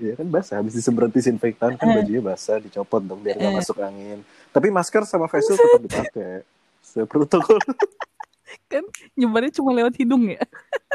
Iya 0.00 0.16
kan 0.16 0.26
basah 0.26 0.56
habis 0.56 0.72
disemprot 0.72 1.10
disinfektan 1.10 1.76
kan 1.76 1.86
Eh. 1.86 1.94
bajunya 1.94 2.22
basah 2.22 2.56
dicopot 2.56 3.02
dong 3.02 3.20
biar 3.20 3.36
nggak 3.36 3.52
Eh. 3.52 3.56
masuk 3.58 3.76
angin 3.78 4.24
tapi 4.48 4.68
masker 4.68 5.04
sama 5.04 5.26
face 5.26 5.44
shield 5.46 5.60
tetap 5.60 5.82
dipakai 5.82 6.32
sesuai 6.82 7.06
protokol 7.06 7.60
Kan 8.70 8.86
nyebarnya 9.12 9.50
cuma 9.52 9.74
lewat 9.74 9.98
hidung 9.98 10.30
ya. 10.30 10.38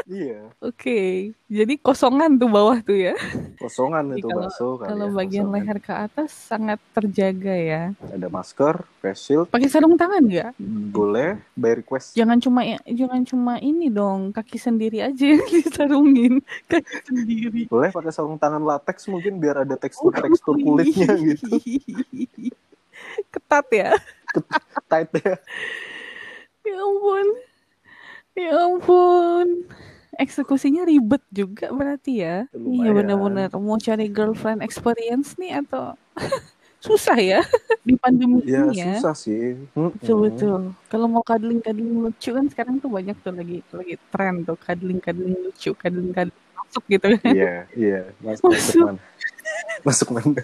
iya 0.02 0.48
Oke, 0.64 0.98
jadi 1.44 1.76
kosongan 1.76 2.34
tuh 2.34 2.48
bawah 2.48 2.80
tuh 2.80 2.96
ya. 2.96 3.12
kosongan 3.56 4.10
Jadi 4.10 4.18
itu 4.18 4.26
kalau- 4.26 4.40
bakso 4.42 4.66
kali 4.74 4.88
Kalau 4.88 5.06
ya, 5.06 5.12
bagian 5.14 5.44
kosongan. 5.44 5.60
leher 5.62 5.78
ke 5.78 5.92
atas 5.94 6.30
sangat 6.32 6.78
terjaga 6.90 7.52
ya. 7.52 7.82
ada 8.00 8.26
masker 8.26 8.74
face 8.98 9.20
shield 9.22 9.46
Pakai 9.46 9.68
sarung 9.68 9.92
tangan 9.94 10.22
nggak? 10.22 10.56
boleh 10.88 11.36
by 11.52 11.76
request 11.76 12.14
Jangan 12.14 12.38
cuma 12.38 12.60
jangan 12.82 13.22
cuma 13.22 13.52
ini 13.58 13.88
dong, 13.88 14.30
kaki 14.30 14.56
sendiri 14.56 15.02
aja 15.02 15.24
yang 15.28 15.44
disarungin. 15.52 16.40
Kaki 16.64 16.96
sendiri. 17.04 17.62
boleh 17.66 17.90
pakai 17.90 18.08
sarung 18.10 18.36
tangan 18.36 18.62
latex 18.62 19.04
mungkin 19.06 19.36
biar 19.36 19.60
ada 19.60 19.76
tekstur 19.76 20.10
tekstur 20.10 20.56
kulitnya 20.56 21.12
gitu 21.14 21.44
Ketat 23.28 23.66
ya. 23.70 23.90
tight 24.86 25.12
ya 25.14 25.36
Ya 26.62 26.76
ampun. 26.78 27.26
Ya 28.36 28.52
ampun. 28.54 29.64
Eksekusinya 30.16 30.84
ribet 30.84 31.20
juga 31.28 31.68
berarti 31.68 32.20
ya. 32.20 32.48
Iya 32.48 32.56
Lumayan. 32.56 32.94
benar-benar 32.94 33.48
mau 33.56 33.76
cari 33.76 34.08
girlfriend 34.08 34.60
experience 34.60 35.36
nih 35.36 35.60
atau 35.60 35.92
susah 36.86 37.16
ya 37.16 37.40
di 37.82 37.96
pandemi 37.96 38.40
ya 38.44 38.68
ini 38.68 38.76
ya. 38.76 38.96
susah 38.96 39.12
sih. 39.12 39.56
Betul 39.72 40.30
betul. 40.30 40.60
Kalau 40.86 41.08
mau 41.08 41.20
cuddling 41.20 41.60
cuddling 41.60 42.06
lucu 42.06 42.30
kan 42.30 42.46
sekarang 42.48 42.76
tuh 42.78 42.88
banyak 42.88 43.16
tuh 43.20 43.32
lagi 43.32 43.60
lagi 43.72 43.94
tren 44.08 44.44
tuh 44.44 44.56
cuddling 44.56 45.00
cuddling 45.00 45.36
lucu, 45.36 45.72
cuddling 45.74 46.12
cuddling 46.12 46.44
masuk 46.56 46.82
gitu 46.88 47.06
kan. 47.20 47.32
iya 47.32 47.54
iya 47.76 48.00
Mas, 48.20 48.40
masuk 48.40 48.44
Masuk. 48.44 48.84
mana 48.84 49.00
masuk 49.84 50.08
mana 50.10 50.40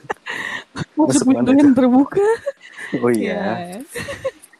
Masuk 0.72 0.96
Masuk 0.96 1.26
mana 1.28 1.38
pintu 1.42 1.52
yang 1.58 1.72
terbuka. 1.74 2.26
oh 3.00 3.10
iya 3.10 3.32
Ya. 3.32 3.78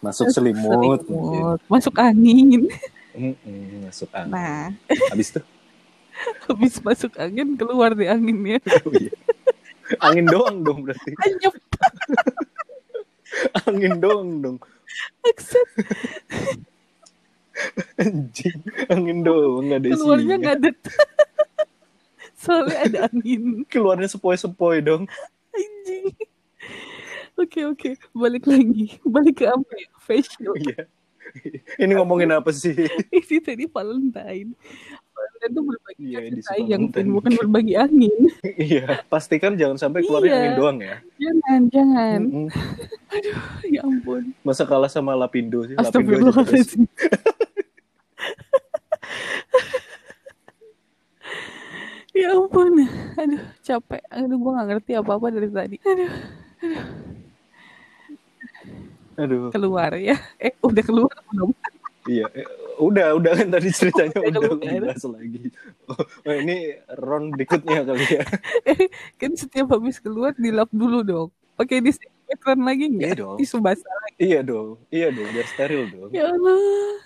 masuk 0.03 0.27
selimut, 0.31 1.01
Selimut, 1.07 1.59
Masuk 1.71 1.95
angin. 1.97 2.67
Masuk 3.13 4.09
angin 4.17 4.33
Nah, 4.33 4.73
habis 5.13 5.29
tuh 5.37 5.45
habis 6.49 6.77
masuk 6.81 7.13
angin 7.17 7.57
keluar 7.57 7.97
di 7.97 8.09
anginnya. 8.09 8.61
oh, 8.87 8.93
iya. 8.93 9.13
angin 10.01 10.27
doang 10.29 10.65
dong 10.65 10.79
berarti 10.87 11.13
Anyep 11.27 11.55
angin 13.65 13.95
doang 14.01 14.31
dong 14.41 14.57
maksud 15.25 15.69
anjing 17.97 18.61
angin 18.93 19.19
doang 19.25 19.73
nggak 19.73 19.81
ada 19.81 19.89
keluarnya 19.97 20.37
isinya 20.37 20.37
ngadet. 20.41 20.79
Soalnya 22.43 22.79
ada 22.85 22.99
angin. 23.09 23.43
keluarnya 23.69 24.09
sepoi-sepoi 24.11 24.83
dong 24.83 25.05
Anjing. 25.53 26.17
Oke 27.37 27.65
oke, 27.65 27.91
balik 28.13 28.45
lagi. 28.49 28.97
Balik 29.05 29.43
ke 29.43 29.47
apa 29.49 29.73
ya? 29.77 29.89
Facial. 30.01 30.53
iya 30.57 30.85
ini 31.83 31.93
ngomongin 31.93 32.31
apa 32.31 32.51
sih 32.51 32.73
Ini 33.13 33.37
tadi 33.39 33.65
Valentine. 33.67 34.53
Valentine 35.13 35.49
itu 35.49 35.61
berbagi 35.63 36.03
Iya, 36.03 36.19
kasih. 36.41 36.89
Pin, 36.91 37.07
bukan 37.11 37.33
berbagi 37.37 37.75
angin. 37.75 38.15
iya 38.69 39.05
pastikan 39.07 39.55
jangan 39.55 39.77
sampai 39.77 40.03
keluarnya 40.03 40.29
Iya. 40.29 40.39
angin 40.39 40.55
doang 40.55 40.79
ya 40.79 40.97
Jangan, 41.17 41.61
jangan. 41.69 42.21
Mm-mm. 42.23 42.47
Ya 43.67 43.81
ampun. 43.83 44.23
masa 44.41 44.65
kalah 44.65 44.89
sama 44.89 45.13
Lapindo 45.13 45.63
sih 45.63 45.75
Lapindo 45.75 46.17
aja 46.19 46.43
terus. 46.43 46.73
Astagfirullahaladzim. 46.73 46.83
ya 52.13 52.29
ampun. 52.33 52.73
Aduh, 53.17 53.43
capek. 53.61 54.03
Aduh, 54.11 54.37
gue 54.37 54.51
gak 54.53 54.69
ngerti 54.69 54.93
apa-apa 54.95 55.27
dari 55.29 55.49
tadi. 55.49 55.77
Aduh, 55.83 56.11
aduh 56.61 56.87
keluar 59.53 59.91
ya. 60.01 60.17
Eh, 60.41 60.53
udah 60.65 60.83
keluar 60.85 61.15
belum? 61.31 61.51
Iya, 62.03 62.27
eh, 62.35 62.47
udah, 62.83 63.15
udah 63.15 63.33
kan 63.39 63.49
tadi 63.55 63.71
ceritanya 63.71 64.19
Udah, 64.27 64.41
udah 64.59 64.59
dibahas 64.59 65.05
lagi. 65.07 65.43
Oh, 65.87 66.03
oh, 66.03 66.35
ini 66.35 66.75
round 66.99 67.39
berikutnya 67.39 67.87
kali 67.87 68.07
ya. 68.11 68.25
kan 69.21 69.33
setiap 69.39 69.71
habis 69.71 70.03
keluar 70.03 70.35
dilap 70.35 70.67
dulu 70.75 71.07
dong. 71.07 71.29
Pakai 71.55 71.79
disinfektan 71.79 72.59
lagi 72.59 72.91
Iya 72.91 72.97
nggak? 72.99 73.15
dong. 73.23 73.37
Tisu 73.39 73.57
basah 73.63 73.95
lagi. 74.03 74.19
Iya 74.19 74.41
dong, 74.43 74.69
iya 74.91 75.09
dong, 75.15 75.29
biar 75.31 75.47
steril 75.47 75.85
dong. 75.95 76.11
Ya 76.11 76.27
Allah, 76.27 76.59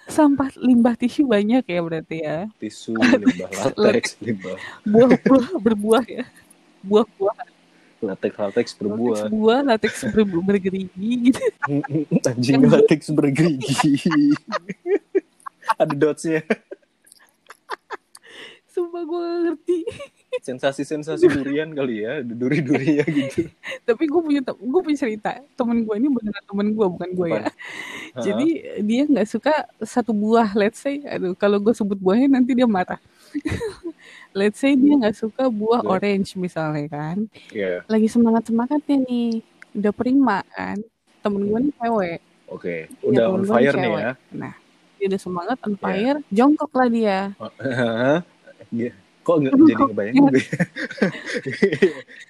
sampah 0.09 0.49
limbah 0.57 0.97
tisu 0.97 1.29
banyak 1.29 1.65
ya 1.69 1.81
berarti 1.85 2.17
ya. 2.25 2.39
Tisu, 2.57 2.97
limbah 2.97 3.51
latex, 3.53 4.17
limbah 4.25 4.57
Buah-buah 4.89 5.49
berbuah 5.61 6.05
ya. 6.09 6.25
Buah-buah, 6.87 7.37
latex 8.03 8.33
latex 8.33 8.35
latex 8.37 8.67
berbuah. 8.77 9.23
buah, 9.33 9.61
latex 9.65 9.93
ber- 10.13 10.45
bergerigi 10.45 11.11
gitu. 11.33 11.43
Anjing 12.29 12.63
latex 12.69 13.01
bergerigi. 13.09 13.95
Ada 15.81 15.95
dotsnya. 15.97 16.41
Sumpah 18.77 19.03
gue 19.09 19.21
gak 19.25 19.41
ngerti. 19.41 19.79
Sensasi-sensasi 20.45 21.33
durian 21.33 21.73
kali 21.73 22.05
ya, 22.05 22.21
ada 22.21 22.33
duri-durinya 22.37 23.09
gitu. 23.09 23.49
Tapi 23.89 24.05
gue 24.05 24.21
punya 24.21 24.41
gue 24.45 24.81
punya 24.85 24.99
cerita. 25.01 25.41
Temen 25.57 25.81
gue 25.89 25.97
ini 25.97 26.13
beneran 26.13 26.45
temen 26.45 26.69
gue 26.77 26.87
bukan 26.93 27.09
gue 27.17 27.29
ya. 27.41 27.45
Jadi 28.29 28.49
dia 28.85 29.03
nggak 29.09 29.29
suka 29.33 29.65
satu 29.81 30.13
buah. 30.13 30.53
Let's 30.53 30.85
say, 30.85 31.01
aduh 31.09 31.33
kalau 31.33 31.57
gue 31.57 31.73
sebut 31.73 31.97
buahnya 31.97 32.37
nanti 32.37 32.53
dia 32.53 32.69
marah. 32.69 33.01
Let's 34.37 34.61
say 34.61 34.77
dia 34.77 34.93
nggak 34.95 35.17
suka 35.17 35.49
buah 35.49 35.81
Oke. 35.81 35.97
orange 35.97 36.37
misalnya 36.37 36.85
kan. 36.87 37.25
Iya, 37.49 37.81
Lagi 37.87 38.05
semangat 38.05 38.45
semangatnya 38.45 39.01
nih, 39.03 39.41
udah 39.73 39.93
prima 39.93 40.45
kan. 40.47 40.77
Temen 41.19 41.43
gue 41.43 41.59
nih 41.63 41.75
cewek. 41.75 42.19
oke. 42.47 42.77
Iya, 42.85 43.01
Udah 43.03 43.25
on 43.27 43.43
fire 43.43 43.75
nih 43.75 43.89
cewek. 43.89 44.03
ya. 44.03 44.13
Nah, 44.31 44.55
dia 44.95 45.07
udah 45.09 45.21
semangat 45.21 45.57
on 45.59 45.73
Iya. 45.73 45.81
fire, 45.81 46.19
jongkok 46.31 46.71
lah 46.71 46.89
dia. 46.89 47.19
Hah? 47.81 48.21
Iya. 48.69 48.93
Kok 49.19 49.37
nggak 49.41 49.53
jadi 49.59 49.73
ngebayangin 49.83 50.23
gue? 50.23 50.43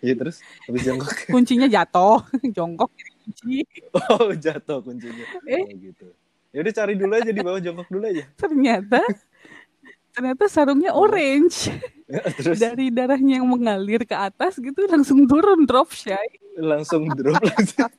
Iya 0.00 0.14
terus 0.14 0.36
habis 0.64 0.80
jongkok. 0.82 1.10
Kuncinya 1.34 1.66
jatuh, 1.66 2.22
jongkok 2.48 2.88
kunci. 3.20 3.66
Oh 3.92 4.30
jatuh 4.32 4.78
kuncinya. 4.80 5.26
Eh. 5.44 5.60
Oh 5.60 5.74
gitu. 5.74 6.06
Ya 6.54 6.64
udah 6.64 6.72
cari 6.72 6.94
dulu 6.94 7.12
aja 7.12 7.28
di 7.28 7.42
bawah 7.42 7.60
jongkok 7.60 7.88
dulu 7.90 8.04
aja. 8.06 8.24
Ternyata 8.38 9.02
ternyata 10.16 10.48
sarungnya 10.48 10.96
orange. 10.96 11.68
Terus 12.40 12.56
Dari 12.56 12.88
darahnya 12.88 13.42
yang 13.42 13.48
mengalir 13.50 14.08
ke 14.08 14.16
atas 14.16 14.56
gitu 14.56 14.88
langsung 14.88 15.28
turun 15.28 15.68
drop 15.68 15.92
shy. 15.92 16.16
langsung 16.56 17.04
drop 17.12 17.36
langsung. 17.44 17.92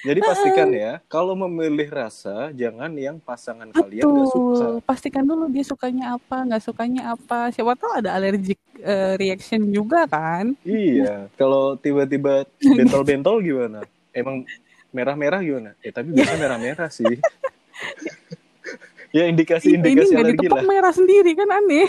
Jadi 0.00 0.24
pastikan 0.24 0.72
ya, 0.72 1.02
kalau 1.12 1.36
memilih 1.36 1.92
rasa, 1.92 2.48
jangan 2.56 2.88
yang 2.96 3.20
pasangan 3.20 3.68
kalian 3.68 4.00
gak 4.00 4.28
suka. 4.32 4.64
Pastikan 4.80 5.28
dulu 5.28 5.50
dia 5.52 5.60
sukanya 5.60 6.16
apa, 6.16 6.48
nggak 6.48 6.62
sukanya 6.64 7.12
apa. 7.12 7.52
Siapa 7.52 7.76
tahu 7.76 8.00
ada 8.00 8.16
allergic 8.16 8.56
eh, 8.80 9.20
reaction 9.20 9.68
juga 9.68 10.08
kan. 10.08 10.56
Iya, 10.64 11.28
kalau 11.36 11.76
tiba-tiba 11.76 12.48
bentol-bentol 12.78 13.44
gimana? 13.44 13.84
Emang 14.16 14.48
merah-merah 14.88 15.44
gimana? 15.44 15.70
Eh 15.84 15.92
tapi 15.92 16.16
biasanya 16.16 16.40
merah-merah 16.40 16.88
sih. 16.88 17.04
ya 19.10 19.24
Ini 19.24 19.32
indikasi-indikasi 19.32 20.10
nggak 20.10 20.20
alergi 20.22 20.38
ditepak 20.38 20.58
lah. 20.58 20.66
merah 20.66 20.92
sendiri 20.92 21.30
kan 21.32 21.48
aneh. 21.50 21.88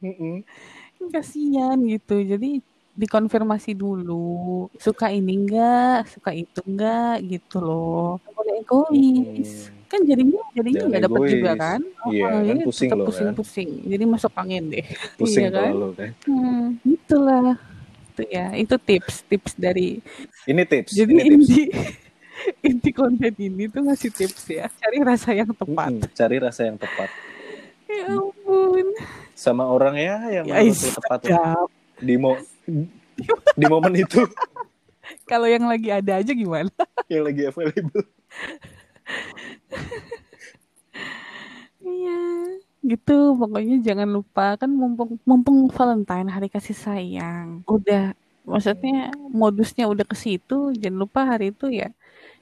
Mm-mm. 0.00 0.36
Kasihan 1.14 1.76
gitu. 1.84 2.16
Jadi 2.18 2.50
dikonfirmasi 2.94 3.72
dulu. 3.72 4.68
Suka 4.76 5.08
ini 5.08 5.34
enggak, 5.36 6.08
suka 6.08 6.30
itu 6.30 6.60
enggak 6.64 7.20
gitu 7.24 7.58
loh. 7.58 8.10
Nggak 8.20 8.34
boleh 8.34 8.54
egois. 8.58 9.52
Mm-mm. 9.68 9.82
Kan 9.84 10.00
jadinya 10.02 10.42
jadinya 10.52 10.82
nggak 10.88 11.04
dapat 11.04 11.20
juga 11.28 11.50
kan. 11.54 11.80
Iya, 12.08 12.24
Oh, 12.24 12.30
kan 12.32 12.42
jadi 12.44 12.62
pusing 12.64 12.88
tetap 12.88 12.96
loh 12.96 13.04
kan. 13.04 13.08
pusing-pusing. 13.12 13.68
Jadi 13.86 14.04
masuk 14.04 14.32
angin 14.34 14.62
deh. 14.68 14.86
Pusing 15.20 15.44
Iya 15.44 15.50
kan? 15.52 15.70
kalau 15.70 15.90
kan. 15.92 16.10
Hmm, 16.24 16.64
itulah. 16.82 17.46
Itu 18.14 18.22
ya, 18.26 18.46
itu 18.54 18.74
tips-tips 18.78 19.52
dari 19.54 19.98
Ini 20.44 20.62
tips. 20.64 20.90
Jadi 20.92 21.12
ini 21.12 21.36
tips. 21.42 21.48
inti 22.68 22.90
konten 22.92 23.34
ini 23.38 23.68
tuh 23.68 23.84
ngasih 23.84 24.10
tips 24.12 24.44
ya, 24.48 24.66
cari 24.80 24.98
rasa 25.00 25.30
yang 25.32 25.50
tepat. 25.50 25.90
Mm-mm, 25.92 26.12
Cari 26.12 26.36
rasa 26.40 26.60
yang 26.68 26.78
tepat. 26.78 27.10
Ya 27.88 28.04
ampun. 28.10 28.86
Sama 29.34 29.64
orang 29.68 29.96
ya 29.98 30.16
yang 30.40 30.44
Ya, 30.48 30.60
tepat 30.72 31.20
di 32.00 32.14
mo 32.18 32.34
di 33.60 33.66
momen 33.70 33.94
itu 33.94 34.26
Kalau 35.28 35.44
yang 35.44 35.68
lagi 35.68 35.92
ada 35.92 36.20
aja 36.20 36.32
gimana? 36.32 36.72
yang 37.12 37.28
lagi 37.28 37.44
available. 37.44 38.04
Iya, 41.84 42.20
gitu. 42.80 43.36
Pokoknya 43.36 43.76
jangan 43.84 44.08
lupa 44.08 44.56
kan 44.56 44.72
mumpung 44.72 45.20
mumpung 45.28 45.68
Valentine 45.68 46.28
hari 46.32 46.48
kasih 46.48 46.72
sayang. 46.72 47.60
Udah 47.68 48.16
maksudnya 48.48 49.12
modusnya 49.28 49.84
udah 49.88 50.04
ke 50.08 50.16
situ, 50.16 50.72
jangan 50.76 50.98
lupa 51.04 51.20
hari 51.24 51.52
itu 51.52 51.68
ya 51.68 51.92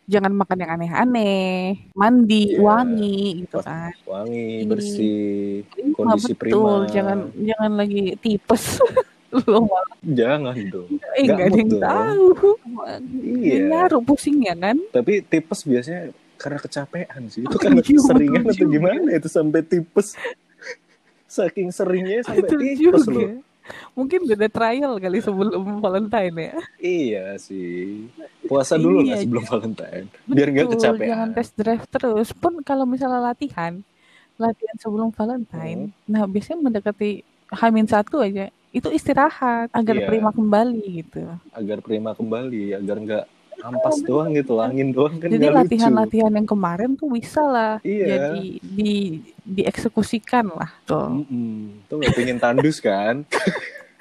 jangan 0.04 0.32
makan 0.32 0.58
yang 0.58 0.72
aneh-aneh, 0.72 1.60
mandi, 1.92 2.52
Iya. 2.52 2.60
wangi 2.60 3.20
gitu 3.40 3.58
kan. 3.58 3.94
Wangi, 4.02 4.66
bersih, 4.66 5.62
Iya, 5.68 5.92
kondisi 5.92 6.32
betul. 6.32 6.40
prima. 6.40 6.72
Jangan 6.86 7.18
jangan 7.34 7.72
lagi 7.74 8.02
tipes. 8.18 8.64
Lo 9.48 9.64
malah 9.64 9.96
Jangan 10.04 10.56
dong. 10.68 10.90
eh 11.16 11.24
nggak 11.24 11.46
ada 11.46 11.56
yang 11.56 11.70
dong. 11.70 11.80
tahu. 11.80 12.24
Iya. 13.24 13.56
Ngaruh 13.64 14.02
pusing 14.04 14.44
ya 14.44 14.52
kan? 14.52 14.76
Tapi 14.92 15.24
tipes 15.24 15.64
biasanya 15.64 16.02
karena 16.36 16.58
kecapean 16.58 17.22
sih. 17.26 17.40
Itu 17.40 17.56
Oh, 17.56 17.60
karena 17.64 17.80
iya, 17.80 17.96
seringan 17.98 18.42
atau 18.44 18.66
gimana 18.66 19.08
itu 19.10 19.28
sampai 19.28 19.62
tipes. 19.62 20.18
Saking 21.24 21.72
seringnya 21.72 22.20
sampai 22.22 22.44
tipes 22.44 23.04
loh. 23.08 23.40
Mungkin 23.92 24.24
udah 24.24 24.48
trial 24.48 24.92
kali 24.96 25.18
sebelum 25.18 25.78
Valentine 25.78 26.34
ya. 26.34 26.54
Iya 26.78 27.26
sih. 27.36 28.08
Puasa 28.44 28.74
dulu 28.74 29.00
Iya, 29.00 29.14
lah 29.14 29.18
sebelum 29.20 29.44
Valentine. 29.44 30.06
Biar 30.24 30.48
nggak 30.48 30.68
kecapean. 30.72 31.08
Jangan 31.08 31.28
test 31.32 31.52
drive 31.54 31.84
terus. 31.86 32.28
Pun 32.32 32.60
kalau 32.60 32.84
misalnya 32.84 33.20
latihan, 33.22 33.80
latihan 34.34 34.76
sebelum 34.76 35.08
Valentine, 35.10 35.88
Hmm. 35.88 36.08
nah 36.08 36.24
biasanya 36.24 36.58
mendekati 36.58 37.20
Hamin 37.52 37.84
satu 37.84 38.18
aja, 38.18 38.48
itu 38.70 38.88
istirahat 38.88 39.68
agar 39.70 39.94
Iya. 39.94 40.08
prima 40.08 40.30
kembali 40.30 41.04
gitu. 41.04 41.20
Agar 41.52 41.78
prima 41.78 42.12
kembali, 42.12 42.72
agar 42.74 42.96
nggak 42.96 43.24
ampas 43.62 44.02
doang 44.02 44.34
gitu, 44.34 44.58
angin 44.58 44.90
doang 44.90 45.16
kan 45.16 45.30
Jadi 45.30 45.46
latihan-latihan 45.46 46.28
yang 46.28 46.44
kemarin 46.44 46.92
tuh 46.92 47.06
bisa 47.08 47.40
lah 47.40 47.72
Iya. 47.80 48.06
jadi 48.34 48.42
di 48.60 48.92
dieksekusikan 49.42 50.50
lah 50.50 50.70
tuh. 50.82 51.22
Mm-mm. 51.22 51.86
Tuh 51.86 51.94
nggak 51.98 52.14
pengen 52.14 52.38
tandus 52.38 52.78
kan? 52.78 53.22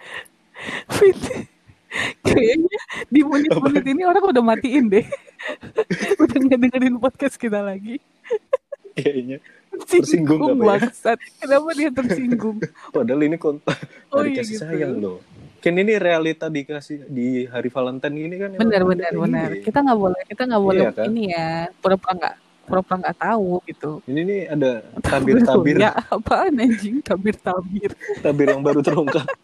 Fit. 0.97 1.17
Kayaknya 2.23 2.79
di 3.07 3.21
menit-menit 3.21 3.85
ini 3.85 4.01
orang 4.07 4.23
udah 4.23 4.43
matiin 4.43 4.87
deh. 4.87 5.05
udah 6.23 6.37
nggak 6.37 6.59
dengerin 6.69 6.95
podcast 6.97 7.35
kita 7.35 7.59
lagi. 7.59 7.99
Kayaknya. 8.93 9.37
Tersinggung 9.71 10.59
ya? 10.59 10.67
bangsat. 10.67 11.17
Kenapa 11.39 11.69
dia 11.73 11.89
tersinggung? 11.89 12.59
Padahal 12.91 13.23
ini 13.23 13.35
konten 13.35 13.71
Oh 14.11 14.19
hari 14.19 14.35
iya 14.35 14.43
kasih 14.43 14.55
gitu. 14.55 14.63
sayang 14.67 14.93
loh. 14.99 15.17
Kan 15.61 15.77
ini 15.77 15.93
realita 16.01 16.49
dikasih 16.49 17.05
di 17.05 17.45
hari 17.45 17.69
Valentine 17.69 18.17
ini 18.17 18.35
kan. 18.41 18.49
Benar 18.57 18.81
benar 18.81 19.13
benar. 19.13 19.49
Kita 19.61 19.79
nggak 19.85 19.99
boleh 19.99 20.21
kita 20.25 20.41
nggak 20.49 20.63
boleh 20.63 20.83
Iya 20.83 20.91
kan? 20.91 21.05
ini 21.13 21.23
ya 21.29 21.47
pura-pura 21.77 22.13
nggak 22.17 22.35
pura-pura 22.65 22.95
nggak 23.05 23.17
tahu 23.21 23.51
gitu. 23.69 23.91
Ini 24.09 24.19
nih 24.25 24.41
ada 24.49 24.71
tabir-tabir, 24.99 25.75
Ya 25.77 25.93
apaan 26.09 26.57
anjing 26.57 26.97
tabir-tabir. 27.05 27.93
tabir 28.19 28.47
yang 28.49 28.65
baru 28.65 28.81
terungkap. 28.81 29.25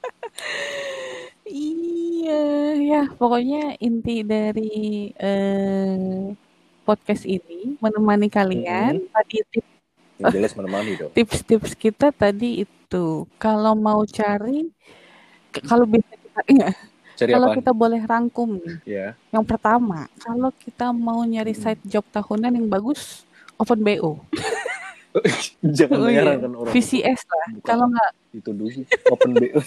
Iya, 1.47 2.43
ya 2.75 3.01
pokoknya 3.07 3.79
inti 3.79 4.19
dari 4.19 5.07
eh, 5.15 6.35
podcast 6.83 7.23
ini 7.23 7.79
menemani 7.79 8.27
kalian. 8.27 9.07
Tadi 9.07 9.35
tips 9.55 9.71
jelas 10.35 10.51
menemani 10.59 10.99
dong. 10.99 11.11
tips-tips 11.17 11.71
kita 11.71 12.11
tadi 12.11 12.67
itu 12.67 13.23
kalau 13.39 13.79
mau 13.79 14.03
cari 14.03 14.67
kalau 15.63 15.85
bisa 15.85 16.13
kita 16.13 16.41
iya, 16.47 16.69
Cari 17.13 17.31
kalau 17.33 17.47
apaan? 17.49 17.57
kita 17.57 17.71
boleh 17.73 18.01
rangkum 18.01 18.49
nih. 18.61 18.77
Ya. 18.85 19.07
Yang 19.33 19.45
pertama, 19.49 20.05
kalau 20.17 20.53
kita 20.53 20.89
mau 20.89 21.19
nyari 21.21 21.51
Hmm. 21.51 21.61
side 21.63 21.83
job 21.83 22.05
tahunan 22.07 22.53
yang 22.53 22.67
bagus, 22.67 23.25
open 23.57 23.81
BO. 23.81 24.21
Jangan 25.65 25.97
Oh 25.97 26.05
iya, 26.05 26.21
menyarankan 26.21 26.53
orang 26.53 26.73
VCS 26.77 27.21
lah. 27.25 27.45
Bukan. 27.57 27.65
Kalau 27.65 27.85
nggak 27.89 28.11
itu 28.37 28.51
dulu 28.53 28.69
open 29.09 29.31
BO. 29.33 29.59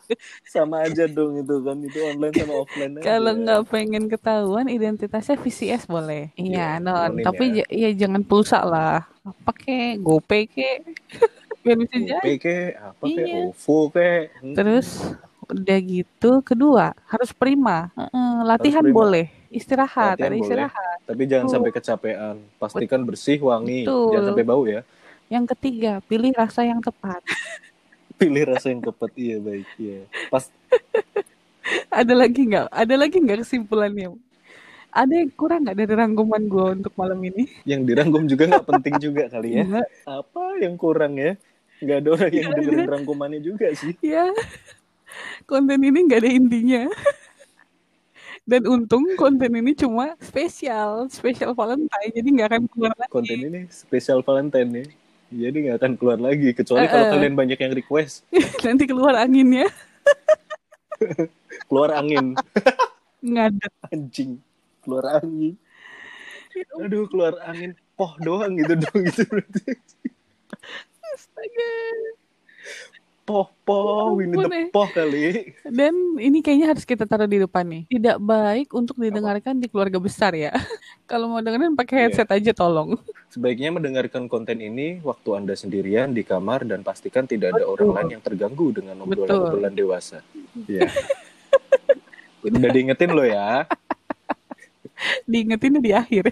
sama 0.54 0.80
aja 0.80 1.04
dong 1.04 1.44
itu 1.44 1.54
kan 1.60 1.76
itu 1.76 1.98
online 2.00 2.32
sama 2.32 2.54
offline 2.56 2.92
kalau 3.04 3.36
nggak 3.36 3.62
pengen 3.68 4.08
ketahuan 4.08 4.64
identitasnya 4.64 5.36
VCS 5.36 5.84
boleh. 5.84 6.32
Iya, 6.34 6.80
Iya, 6.80 6.80
non. 6.80 7.20
Tapi 7.20 7.60
ya. 7.60 7.66
ya 7.68 7.90
jangan 7.92 8.24
pulsa 8.24 8.64
lah. 8.64 9.04
Apa 9.20 9.52
kek, 9.52 10.00
GoPay 10.00 10.48
kek. 10.48 10.78
Biar 11.64 11.76
bisa 11.76 11.96
jadi. 11.96 12.32
Ke 12.36 12.56
apa 12.76 13.02
ke 13.02 13.22
Iya. 13.22 13.48
OVO 13.48 13.76
ke 13.88 14.08
Hmm. 14.38 14.54
Terus 14.54 14.88
udah 15.44 15.78
gitu, 15.78 16.30
kedua 16.40 16.92
harus 17.06 17.30
prima. 17.30 17.88
Heeh, 17.94 18.32
latihan 18.42 18.80
prima. 18.80 18.96
boleh, 18.96 19.26
istirahat, 19.48 20.16
Latihan 20.16 20.24
ada 20.26 20.30
boleh. 20.30 20.40
istirahat. 20.42 20.96
tapi 21.04 21.22
jangan 21.22 21.48
sampai 21.50 21.70
kecapean 21.70 22.36
pastikan 22.56 23.00
bersih 23.02 23.36
wangi 23.38 23.84
Betul. 23.84 24.08
jangan 24.10 24.24
sampai 24.26 24.46
bau 24.46 24.64
ya 24.64 24.80
Yang 25.26 25.44
ketiga, 25.52 25.92
pilih 26.02 26.32
rasa 26.32 26.60
yang 26.62 26.80
tepat. 26.80 27.20
pilih 28.14 28.44
rasa 28.46 28.70
yang 28.70 28.80
tepat 28.80 29.10
iya 29.14 29.36
baik 29.36 29.68
iya 29.76 30.00
pas 30.28 30.48
ada 31.92 32.14
lagi 32.14 32.40
nggak? 32.42 32.66
Ada 32.70 32.94
lagi 32.94 33.16
nggak 33.18 33.38
kesimpulannya? 33.42 34.16
Ada 34.90 35.12
yang 35.18 35.30
kurang 35.30 35.66
nggak 35.66 35.76
dari 35.76 35.92
rangkuman 35.92 36.42
gue 36.44 36.66
untuk 36.78 36.92
malam 36.94 37.18
ini? 37.20 37.44
yang 37.64 37.82
dirangkum 37.82 38.24
juga 38.24 38.46
nggak 38.46 38.64
penting 38.66 38.94
juga 38.98 39.28
kali 39.28 39.58
ya 39.58 39.64
apa 40.06 40.44
yang 40.56 40.74
kurang 40.74 41.16
ya 41.16 41.34
nggak 41.84 41.98
ada 41.98 42.08
orang 42.10 42.30
yang 42.30 42.44
Nggak 42.44 42.56
dengerin 42.58 42.80
ada. 42.80 42.92
rangkumannya 42.92 43.40
juga 43.40 43.66
sih 43.72 43.92
Ya, 44.00 44.26
konten 45.44 45.78
ini 45.78 45.98
nggak 46.00 46.18
ada 46.18 46.30
intinya. 46.30 46.82
Dan 48.42 48.66
untung 48.66 49.08
konten 49.14 49.48
ini 49.50 49.72
cuma 49.72 50.12
spesial, 50.18 51.08
spesial 51.08 51.52
Valentine, 51.52 52.10
jadi 52.10 52.28
nggak 52.30 52.48
akan 52.50 52.62
keluar 52.66 52.92
lagi. 52.94 53.10
konten 53.10 53.38
ini 53.38 53.60
spesial 53.66 54.20
Valentine 54.20 54.70
ya 54.74 54.86
jadi 55.34 55.56
nggak 55.58 55.76
akan 55.76 55.92
keluar 55.94 56.18
lagi 56.18 56.52
kecuali 56.52 56.84
kalau 56.84 56.94
Eh, 56.96 57.08
eh. 57.08 57.12
kalian 57.12 57.34
banyak 57.34 57.58
yang 57.58 57.72
request 57.72 58.22
Nanti 58.62 58.84
keluar 58.84 59.16
anginnya, 59.16 59.66
keluar 61.66 61.90
angin 61.92 62.36
ngadet. 63.18 63.72
anjing 63.88 64.38
keluar 64.78 65.16
angin 65.16 65.56
aduh 66.76 67.08
keluar 67.08 67.34
angin 67.42 67.72
poh 67.92 68.14
doang 68.20 68.54
gitu 68.54 68.76
dong 68.76 68.98
gitu 69.02 69.24
berarti 69.26 69.72
Astaga. 71.14 71.70
poh 73.24 73.48
poh 73.64 74.20
ini 74.20 74.36
ampun, 74.36 74.52
the 74.52 74.58
eh. 74.60 74.66
poh 74.68 74.84
kali 74.84 75.56
Dan 75.64 76.20
ini 76.20 76.44
kayaknya 76.44 76.76
harus 76.76 76.84
kita 76.84 77.08
taruh 77.08 77.24
di 77.24 77.40
depan 77.40 77.64
nih. 77.64 77.82
Tidak 77.88 78.20
baik 78.20 78.68
untuk 78.76 79.00
didengarkan 79.00 79.56
di 79.56 79.72
keluarga 79.72 79.96
besar 79.96 80.36
ya. 80.36 80.52
Kalau 81.10 81.32
mau 81.32 81.40
dengerin 81.40 81.72
pakai 81.72 81.96
Iya. 81.96 82.02
headset 82.12 82.28
aja 82.28 82.52
tolong. 82.52 83.00
Sebaiknya 83.32 83.72
mendengarkan 83.72 84.28
konten 84.28 84.60
ini 84.60 85.00
waktu 85.00 85.40
Anda 85.40 85.56
sendirian 85.56 86.12
di 86.12 86.20
kamar 86.20 86.68
dan 86.68 86.84
pastikan 86.84 87.24
tidak 87.24 87.56
ada 87.56 87.64
orang 87.64 87.88
Betul. 87.88 87.96
lain 87.96 88.08
yang 88.12 88.22
terganggu 88.22 88.66
dengan 88.76 88.96
obrolan-obrolan 89.00 89.72
dewasa. 89.72 90.20
Ya. 90.68 90.86
Udah 92.44 92.70
diingetin 92.70 93.10
lo 93.10 93.24
ya, 93.24 93.64
Diingetinnya 95.24 95.80
di 95.80 95.90
akhir. 95.90 96.30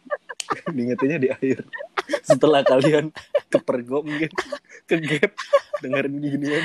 diingetinnya 0.76 1.18
di 1.18 1.28
akhir. 1.30 1.64
Setelah 2.22 2.62
kalian 2.66 3.10
kepergok 3.50 4.02
mungkin, 4.06 4.30
kegap, 4.86 5.32
dengerin 5.82 6.16
ginian. 6.22 6.64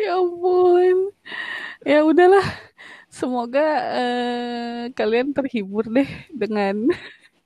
Ya 0.00 0.16
ampun. 0.16 1.12
Ya 1.84 2.00
udahlah. 2.04 2.46
Semoga 3.10 3.66
uh, 4.00 4.82
kalian 4.96 5.34
terhibur 5.34 5.84
deh 5.90 6.08
dengan 6.32 6.88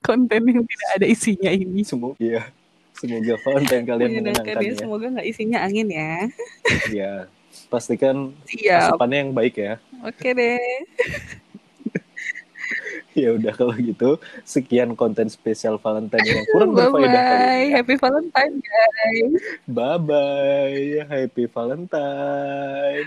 konten 0.05 0.43
yang 0.45 0.63
tidak 0.63 0.91
ada 1.01 1.07
isinya 1.09 1.51
ini. 1.51 1.83
Semoga 1.83 2.21
ya. 2.21 2.47
Semoga 2.95 3.35
konten 3.43 3.83
kalian 3.83 4.09
menyenangkan 4.23 4.55
ya. 4.63 4.73
Semoga 4.79 5.07
nggak 5.19 5.27
isinya 5.27 5.67
angin 5.67 5.89
ya. 5.91 6.31
Iya. 6.93 7.13
Pastikan 7.71 8.35
Siap. 8.47 8.95
asupannya 8.95 9.19
yang 9.27 9.33
baik 9.35 9.55
ya. 9.59 9.83
Oke 10.07 10.31
deh. 10.31 10.63
ya 13.23 13.39
udah 13.39 13.55
kalau 13.55 13.75
gitu 13.79 14.19
sekian 14.43 14.99
konten 14.99 15.31
spesial 15.31 15.79
Valentine 15.79 16.27
yang 16.27 16.43
kurang 16.51 16.75
bye 16.77 16.91
berfaedah 16.91 17.15
bye. 17.15 17.31
kali 17.31 17.47
ini. 17.47 17.71
Ya. 17.71 17.79
Happy 17.79 17.95
Valentine 17.95 18.55
guys. 18.59 19.43
Bye 19.71 19.99
bye. 20.03 21.07
Happy 21.07 21.47
Valentine. 21.47 23.07